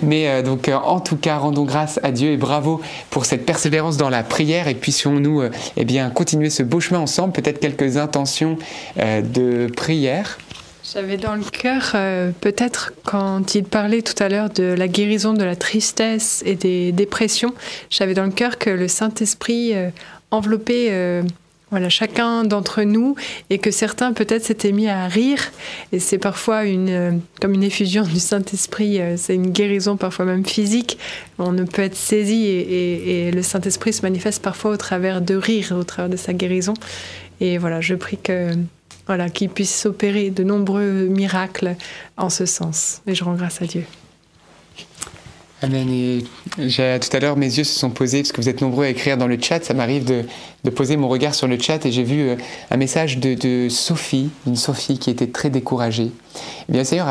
Mais 0.02 0.28
euh, 0.28 0.42
donc, 0.42 0.68
euh, 0.68 0.74
en 0.74 1.00
tout 1.00 1.16
cas, 1.16 1.38
rendons 1.38 1.64
grâce 1.64 2.00
à 2.02 2.10
Dieu 2.10 2.32
et 2.32 2.36
bravo 2.36 2.80
pour 3.10 3.24
cette 3.24 3.46
persévérance 3.46 3.96
dans 3.96 4.10
la 4.10 4.22
prière. 4.22 4.68
Et 4.68 4.74
puissions-nous, 4.74 5.42
euh, 5.42 5.50
eh 5.76 5.84
bien, 5.86 6.10
continuer 6.10 6.50
ce 6.50 6.62
beau 6.62 6.80
chemin 6.80 7.00
ensemble. 7.00 7.32
Peut-être 7.32 7.60
quelques 7.60 7.96
intentions 7.96 8.58
de 8.96 9.68
prière. 9.74 10.38
J'avais 10.94 11.16
dans 11.18 11.34
le 11.34 11.42
cœur, 11.44 11.92
euh, 11.94 12.30
peut-être 12.40 12.92
quand 13.04 13.54
il 13.54 13.64
parlait 13.64 14.00
tout 14.02 14.20
à 14.22 14.28
l'heure 14.28 14.48
de 14.48 14.62
la 14.62 14.88
guérison 14.88 15.34
de 15.34 15.44
la 15.44 15.56
tristesse 15.56 16.42
et 16.46 16.54
des 16.54 16.92
dépressions, 16.92 17.52
j'avais 17.90 18.14
dans 18.14 18.24
le 18.24 18.30
cœur 18.30 18.58
que 18.58 18.70
le 18.70 18.88
Saint-Esprit 18.88 19.74
euh, 19.74 19.90
enveloppait 20.30 20.86
euh, 20.90 21.22
voilà, 21.70 21.90
chacun 21.90 22.44
d'entre 22.44 22.82
nous 22.84 23.16
et 23.50 23.58
que 23.58 23.70
certains 23.70 24.14
peut-être 24.14 24.44
s'étaient 24.44 24.72
mis 24.72 24.88
à 24.88 25.06
rire. 25.08 25.40
Et 25.92 25.98
c'est 25.98 26.16
parfois 26.16 26.64
une, 26.64 27.20
comme 27.42 27.52
une 27.52 27.64
effusion 27.64 28.04
du 28.04 28.18
Saint-Esprit, 28.18 28.98
c'est 29.18 29.34
une 29.34 29.50
guérison 29.50 29.98
parfois 29.98 30.24
même 30.24 30.46
physique. 30.46 30.96
On 31.38 31.52
ne 31.52 31.64
peut 31.64 31.82
être 31.82 31.96
saisi 31.96 32.46
et, 32.46 32.60
et- 32.60 33.28
et 33.28 33.30
le 33.32 33.42
Saint-Esprit 33.42 33.92
se 33.92 34.00
manifeste 34.00 34.42
parfois 34.42 34.70
au 34.70 34.76
travers 34.78 35.20
de 35.20 35.34
rire, 35.34 35.74
au 35.78 35.84
travers 35.84 36.08
de 36.08 36.16
sa 36.16 36.32
guérison. 36.32 36.72
Et 37.42 37.58
voilà, 37.58 37.82
je 37.82 37.94
prie 37.94 38.16
que 38.16 38.52
voilà, 39.08 39.30
qu'il 39.30 39.48
puisse 39.48 39.74
s'opérer 39.74 40.30
de 40.30 40.44
nombreux 40.44 41.06
miracles 41.08 41.74
en 42.16 42.30
ce 42.30 42.46
sens. 42.46 43.00
Et 43.06 43.14
je 43.14 43.24
rends 43.24 43.34
grâce 43.34 43.60
à 43.60 43.64
Dieu. 43.64 43.84
Amen. 45.60 45.88
Et 45.90 46.24
tout 46.56 47.16
à 47.16 47.20
l'heure, 47.20 47.36
mes 47.36 47.58
yeux 47.58 47.64
se 47.64 47.76
sont 47.76 47.90
posés, 47.90 48.22
parce 48.22 48.30
que 48.30 48.40
vous 48.40 48.48
êtes 48.48 48.60
nombreux 48.60 48.84
à 48.84 48.90
écrire 48.90 49.16
dans 49.16 49.26
le 49.26 49.40
chat. 49.40 49.64
Ça 49.64 49.74
m'arrive 49.74 50.04
de, 50.04 50.24
poser 50.70 50.96
mon 50.96 51.08
regard 51.08 51.34
sur 51.34 51.48
le 51.48 51.58
chat 51.58 51.84
et 51.86 51.90
j'ai 51.90 52.04
vu 52.04 52.28
euh, 52.28 52.36
un 52.70 52.76
message 52.76 53.18
de, 53.18 53.68
Sophie, 53.70 54.30
une 54.46 54.54
Sophie 54.54 54.98
qui 54.98 55.10
était 55.10 55.26
très 55.26 55.50
découragée. 55.50 56.12
Eh 56.68 56.72
bien, 56.72 56.82
le 56.82 56.84
Seigneur. 56.84 57.08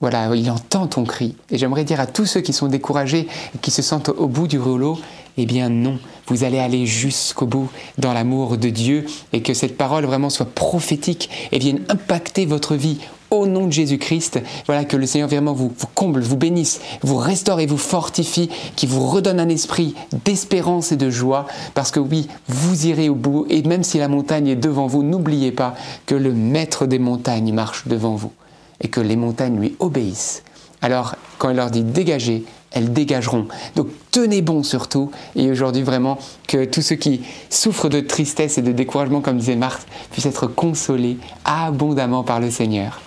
Voilà, 0.00 0.34
il 0.34 0.50
entend 0.50 0.86
ton 0.86 1.04
cri. 1.04 1.36
Et 1.50 1.58
j'aimerais 1.58 1.84
dire 1.84 2.00
à 2.00 2.06
tous 2.06 2.24
ceux 2.24 2.40
qui 2.40 2.54
sont 2.54 2.68
découragés 2.68 3.28
et 3.54 3.58
qui 3.60 3.70
se 3.70 3.82
sentent 3.82 4.08
au 4.08 4.28
bout 4.28 4.46
du 4.46 4.58
rouleau, 4.58 4.98
eh 5.36 5.44
bien 5.44 5.68
non, 5.68 5.98
vous 6.26 6.42
allez 6.44 6.58
aller 6.58 6.86
jusqu'au 6.86 7.46
bout 7.46 7.68
dans 7.98 8.14
l'amour 8.14 8.56
de 8.56 8.70
Dieu 8.70 9.04
et 9.32 9.42
que 9.42 9.52
cette 9.52 9.76
parole 9.76 10.06
vraiment 10.06 10.30
soit 10.30 10.46
prophétique 10.46 11.28
et 11.52 11.58
vienne 11.58 11.82
impacter 11.88 12.46
votre 12.46 12.76
vie 12.76 12.98
au 13.30 13.46
nom 13.46 13.66
de 13.66 13.72
Jésus-Christ. 13.72 14.40
Voilà, 14.66 14.84
que 14.84 14.96
le 14.96 15.06
Seigneur 15.06 15.28
vraiment 15.28 15.52
vous, 15.52 15.72
vous 15.76 15.86
comble, 15.94 16.20
vous 16.20 16.36
bénisse, 16.36 16.80
vous 17.02 17.16
restaure 17.16 17.60
et 17.60 17.66
vous 17.66 17.76
fortifie, 17.76 18.50
qui 18.76 18.86
vous 18.86 19.06
redonne 19.06 19.38
un 19.38 19.48
esprit 19.48 19.94
d'espérance 20.24 20.92
et 20.92 20.96
de 20.96 21.10
joie, 21.10 21.46
parce 21.74 21.90
que 21.90 22.00
oui, 22.00 22.26
vous 22.48 22.86
irez 22.86 23.08
au 23.08 23.14
bout, 23.14 23.46
et 23.50 23.62
même 23.62 23.84
si 23.84 23.98
la 23.98 24.08
montagne 24.08 24.48
est 24.48 24.56
devant 24.56 24.86
vous, 24.86 25.02
n'oubliez 25.02 25.52
pas 25.52 25.74
que 26.06 26.14
le 26.14 26.32
maître 26.32 26.86
des 26.86 26.98
montagnes 26.98 27.52
marche 27.52 27.86
devant 27.86 28.14
vous, 28.14 28.32
et 28.80 28.88
que 28.88 29.00
les 29.00 29.16
montagnes 29.16 29.58
lui 29.58 29.76
obéissent. 29.78 30.42
Alors, 30.82 31.16
quand 31.38 31.50
il 31.50 31.56
leur 31.56 31.70
dit 31.70 31.82
dégagez, 31.82 32.44
elles 32.72 32.92
dégageront. 32.92 33.46
Donc 33.76 33.88
tenez 34.10 34.42
bon 34.42 34.62
surtout. 34.62 35.10
Et 35.36 35.50
aujourd'hui 35.50 35.82
vraiment 35.82 36.18
que 36.46 36.64
tous 36.64 36.82
ceux 36.82 36.96
qui 36.96 37.22
souffrent 37.48 37.88
de 37.88 38.00
tristesse 38.00 38.58
et 38.58 38.62
de 38.62 38.72
découragement, 38.72 39.20
comme 39.20 39.38
disait 39.38 39.56
Marthe, 39.56 39.86
puissent 40.12 40.26
être 40.26 40.46
consolés 40.46 41.18
abondamment 41.44 42.22
par 42.22 42.40
le 42.40 42.50
Seigneur. 42.50 43.00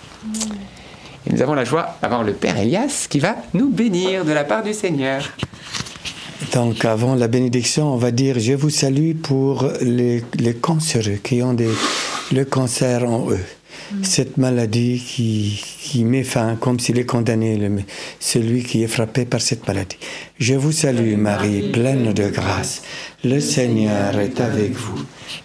Et 1.26 1.32
nous 1.32 1.42
avons 1.42 1.54
la 1.54 1.64
joie 1.64 1.96
d'avoir 2.02 2.22
le 2.22 2.34
Père 2.34 2.58
Elias 2.58 3.06
qui 3.08 3.18
va 3.18 3.36
nous 3.54 3.70
bénir 3.70 4.24
de 4.24 4.32
la 4.32 4.44
part 4.44 4.62
du 4.62 4.74
Seigneur. 4.74 5.30
Donc, 6.52 6.84
avant 6.84 7.14
la 7.14 7.26
bénédiction, 7.26 7.92
on 7.94 7.96
va 7.96 8.10
dire 8.10 8.38
Je 8.38 8.52
vous 8.52 8.70
salue 8.70 9.14
pour 9.14 9.68
les, 9.80 10.22
les 10.38 10.54
cancéreux 10.54 11.18
qui 11.22 11.42
ont 11.42 11.54
des, 11.54 11.70
le 12.32 12.44
cancer 12.44 13.08
en 13.08 13.30
eux. 13.30 13.40
Cette 14.02 14.38
maladie 14.38 15.02
qui, 15.06 15.62
qui 15.80 16.04
met 16.04 16.24
fin, 16.24 16.56
comme 16.56 16.80
s'il 16.80 16.98
est 16.98 17.04
condamné, 17.04 17.56
le- 17.56 17.82
celui 18.18 18.62
qui 18.62 18.82
est 18.82 18.86
frappé 18.88 19.24
par 19.24 19.40
cette 19.40 19.66
maladie. 19.68 19.98
Je 20.38 20.54
vous 20.54 20.72
salue, 20.72 21.16
Marie, 21.16 21.70
pleine 21.70 22.12
de 22.12 22.28
grâce. 22.28 22.82
Le 23.24 23.40
Seigneur 23.40 24.18
est 24.18 24.40
avec 24.40 24.72
vous. 24.72 25.02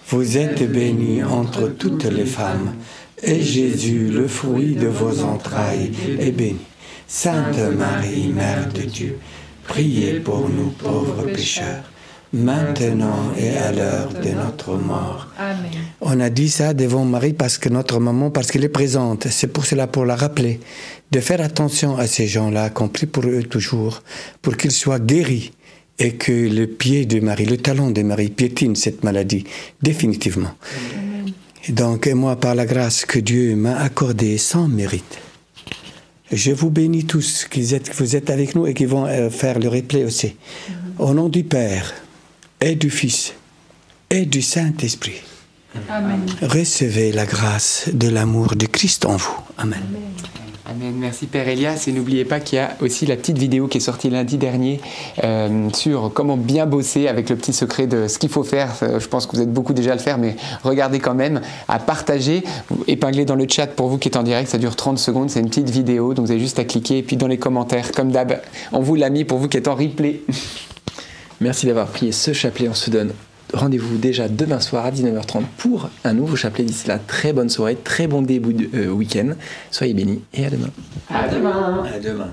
Vous 0.09 0.37
êtes 0.37 0.69
bénie 0.71 1.23
entre 1.23 1.67
toutes 1.67 2.05
les 2.05 2.25
femmes. 2.25 2.73
Et 3.21 3.41
Jésus, 3.41 4.07
le 4.09 4.27
fruit 4.27 4.75
de 4.75 4.87
vos 4.87 5.21
entrailles, 5.23 5.91
est 6.19 6.31
béni. 6.31 6.59
Sainte 7.07 7.57
Marie, 7.77 8.27
Mère 8.29 8.69
de 8.73 8.83
Dieu, 8.83 9.17
priez 9.67 10.19
pour 10.19 10.47
nous 10.47 10.69
pauvres 10.69 11.23
pécheurs, 11.23 11.83
maintenant 12.33 13.33
et 13.37 13.57
à 13.57 13.71
l'heure 13.71 14.09
de 14.13 14.29
notre 14.29 14.75
mort. 14.75 15.27
Amen. 15.37 15.71
On 16.01 16.19
a 16.19 16.29
dit 16.29 16.49
ça 16.49 16.73
devant 16.73 17.05
Marie 17.05 17.33
parce 17.33 17.57
que 17.57 17.69
notre 17.69 17.99
maman, 17.99 18.29
parce 18.29 18.51
qu'elle 18.51 18.63
est 18.63 18.69
présente. 18.69 19.27
C'est 19.29 19.47
pour 19.47 19.65
cela, 19.65 19.87
pour 19.87 20.05
la 20.05 20.15
rappeler, 20.15 20.59
de 21.11 21.19
faire 21.19 21.41
attention 21.41 21.97
à 21.97 22.07
ces 22.07 22.27
gens-là, 22.27 22.69
qu'on 22.69 22.87
prie 22.87 23.07
pour 23.07 23.25
eux 23.25 23.43
toujours, 23.43 24.03
pour 24.41 24.57
qu'ils 24.57 24.71
soient 24.71 24.99
guéris 24.99 25.51
et 25.97 26.13
que 26.13 26.31
le 26.31 26.67
pied 26.67 27.05
de 27.05 27.19
Marie, 27.19 27.45
le 27.45 27.57
talon 27.57 27.91
de 27.91 28.01
Marie 28.03 28.29
piétine 28.29 28.75
cette 28.75 29.03
maladie 29.03 29.43
définitivement. 29.81 30.51
Et 31.67 31.73
donc, 31.73 32.07
et 32.07 32.13
moi, 32.13 32.37
par 32.37 32.55
la 32.55 32.65
grâce 32.65 33.05
que 33.05 33.19
Dieu 33.19 33.55
m'a 33.55 33.75
accordée 33.77 34.37
sans 34.37 34.67
mérite, 34.67 35.19
je 36.31 36.51
vous 36.51 36.69
bénis 36.69 37.05
tous 37.05 37.47
qui 37.49 37.73
êtes, 37.73 37.93
vous 37.95 38.15
êtes 38.15 38.29
avec 38.29 38.55
nous 38.55 38.67
et 38.67 38.73
qui 38.73 38.85
vont 38.85 39.07
euh, 39.07 39.29
faire 39.29 39.59
le 39.59 39.67
replay 39.67 40.03
aussi. 40.05 40.35
Au 40.99 41.13
nom 41.13 41.27
du 41.27 41.43
Père 41.43 41.93
et 42.61 42.75
du 42.75 42.89
Fils 42.89 43.33
et 44.09 44.25
du 44.25 44.41
Saint-Esprit. 44.41 45.21
Amen. 45.89 46.25
Recevez 46.41 47.11
la 47.11 47.25
grâce 47.25 47.89
de 47.93 48.09
l'amour 48.09 48.55
de 48.55 48.65
Christ 48.65 49.05
en 49.05 49.17
vous. 49.17 49.37
Amen. 49.57 49.79
Amen. 50.65 50.93
Merci 50.97 51.27
Père 51.27 51.47
Elias. 51.47 51.85
Et 51.87 51.91
n'oubliez 51.91 52.25
pas 52.25 52.39
qu'il 52.39 52.57
y 52.57 52.59
a 52.59 52.75
aussi 52.81 53.05
la 53.05 53.15
petite 53.15 53.37
vidéo 53.37 53.67
qui 53.67 53.77
est 53.77 53.81
sortie 53.81 54.09
lundi 54.09 54.37
dernier 54.37 54.81
euh, 55.23 55.69
sur 55.73 56.11
comment 56.13 56.37
bien 56.37 56.65
bosser 56.65 57.07
avec 57.07 57.29
le 57.29 57.35
petit 57.35 57.53
secret 57.53 57.87
de 57.87 58.07
ce 58.07 58.19
qu'il 58.19 58.29
faut 58.29 58.43
faire. 58.43 58.71
Euh, 58.83 58.99
Je 58.99 59.07
pense 59.07 59.25
que 59.25 59.35
vous 59.35 59.41
êtes 59.41 59.53
beaucoup 59.53 59.73
déjà 59.73 59.91
à 59.91 59.95
le 59.95 60.01
faire, 60.01 60.17
mais 60.17 60.35
regardez 60.63 60.99
quand 60.99 61.15
même, 61.15 61.41
à 61.67 61.79
partager, 61.79 62.43
Vous 62.69 62.83
épinglez 62.87 63.25
dans 63.25 63.35
le 63.35 63.47
chat 63.49 63.67
pour 63.67 63.87
vous 63.87 63.97
qui 63.97 64.09
êtes 64.09 64.17
en 64.17 64.23
direct, 64.23 64.49
ça 64.49 64.57
dure 64.57 64.75
30 64.75 64.99
secondes, 64.99 65.29
c'est 65.29 65.39
une 65.39 65.49
petite 65.49 65.69
vidéo, 65.69 66.13
donc 66.13 66.25
vous 66.25 66.31
avez 66.31 66.41
juste 66.41 66.59
à 66.59 66.65
cliquer. 66.65 66.99
Et 66.99 67.03
puis 67.03 67.15
dans 67.15 67.27
les 67.27 67.37
commentaires, 67.37 67.91
comme 67.91 68.11
d'hab, 68.11 68.41
on 68.71 68.81
vous 68.81 68.95
l'a 68.95 69.09
mis 69.09 69.23
pour 69.23 69.37
vous 69.37 69.47
qui 69.47 69.57
êtes 69.57 69.67
en 69.67 69.75
replay. 69.75 70.21
Merci 71.41 71.67
d'avoir 71.67 71.87
prié 71.87 72.11
ce 72.11 72.33
chapelet. 72.33 72.67
On 72.67 72.73
se 72.73 72.89
donne 72.89 73.13
rendez-vous 73.53 73.97
déjà 73.97 74.27
demain 74.27 74.59
soir 74.59 74.85
à 74.85 74.91
19h30 74.91 75.43
pour 75.57 75.89
un 76.03 76.13
nouveau 76.13 76.35
chapelet. 76.35 76.63
D'ici 76.63 76.87
là, 76.87 76.99
très 76.99 77.33
bonne 77.33 77.49
soirée, 77.49 77.75
très 77.75 78.07
bon 78.07 78.21
début 78.21 78.53
de 78.53 78.69
euh, 78.77 78.87
week-end. 78.89 79.31
Soyez 79.71 79.93
bénis 79.93 80.21
et 80.33 80.45
à 80.45 80.49
demain. 80.49 80.69
À 81.09 81.27
demain. 81.27 81.83
À 81.93 81.99
demain. 81.99 82.31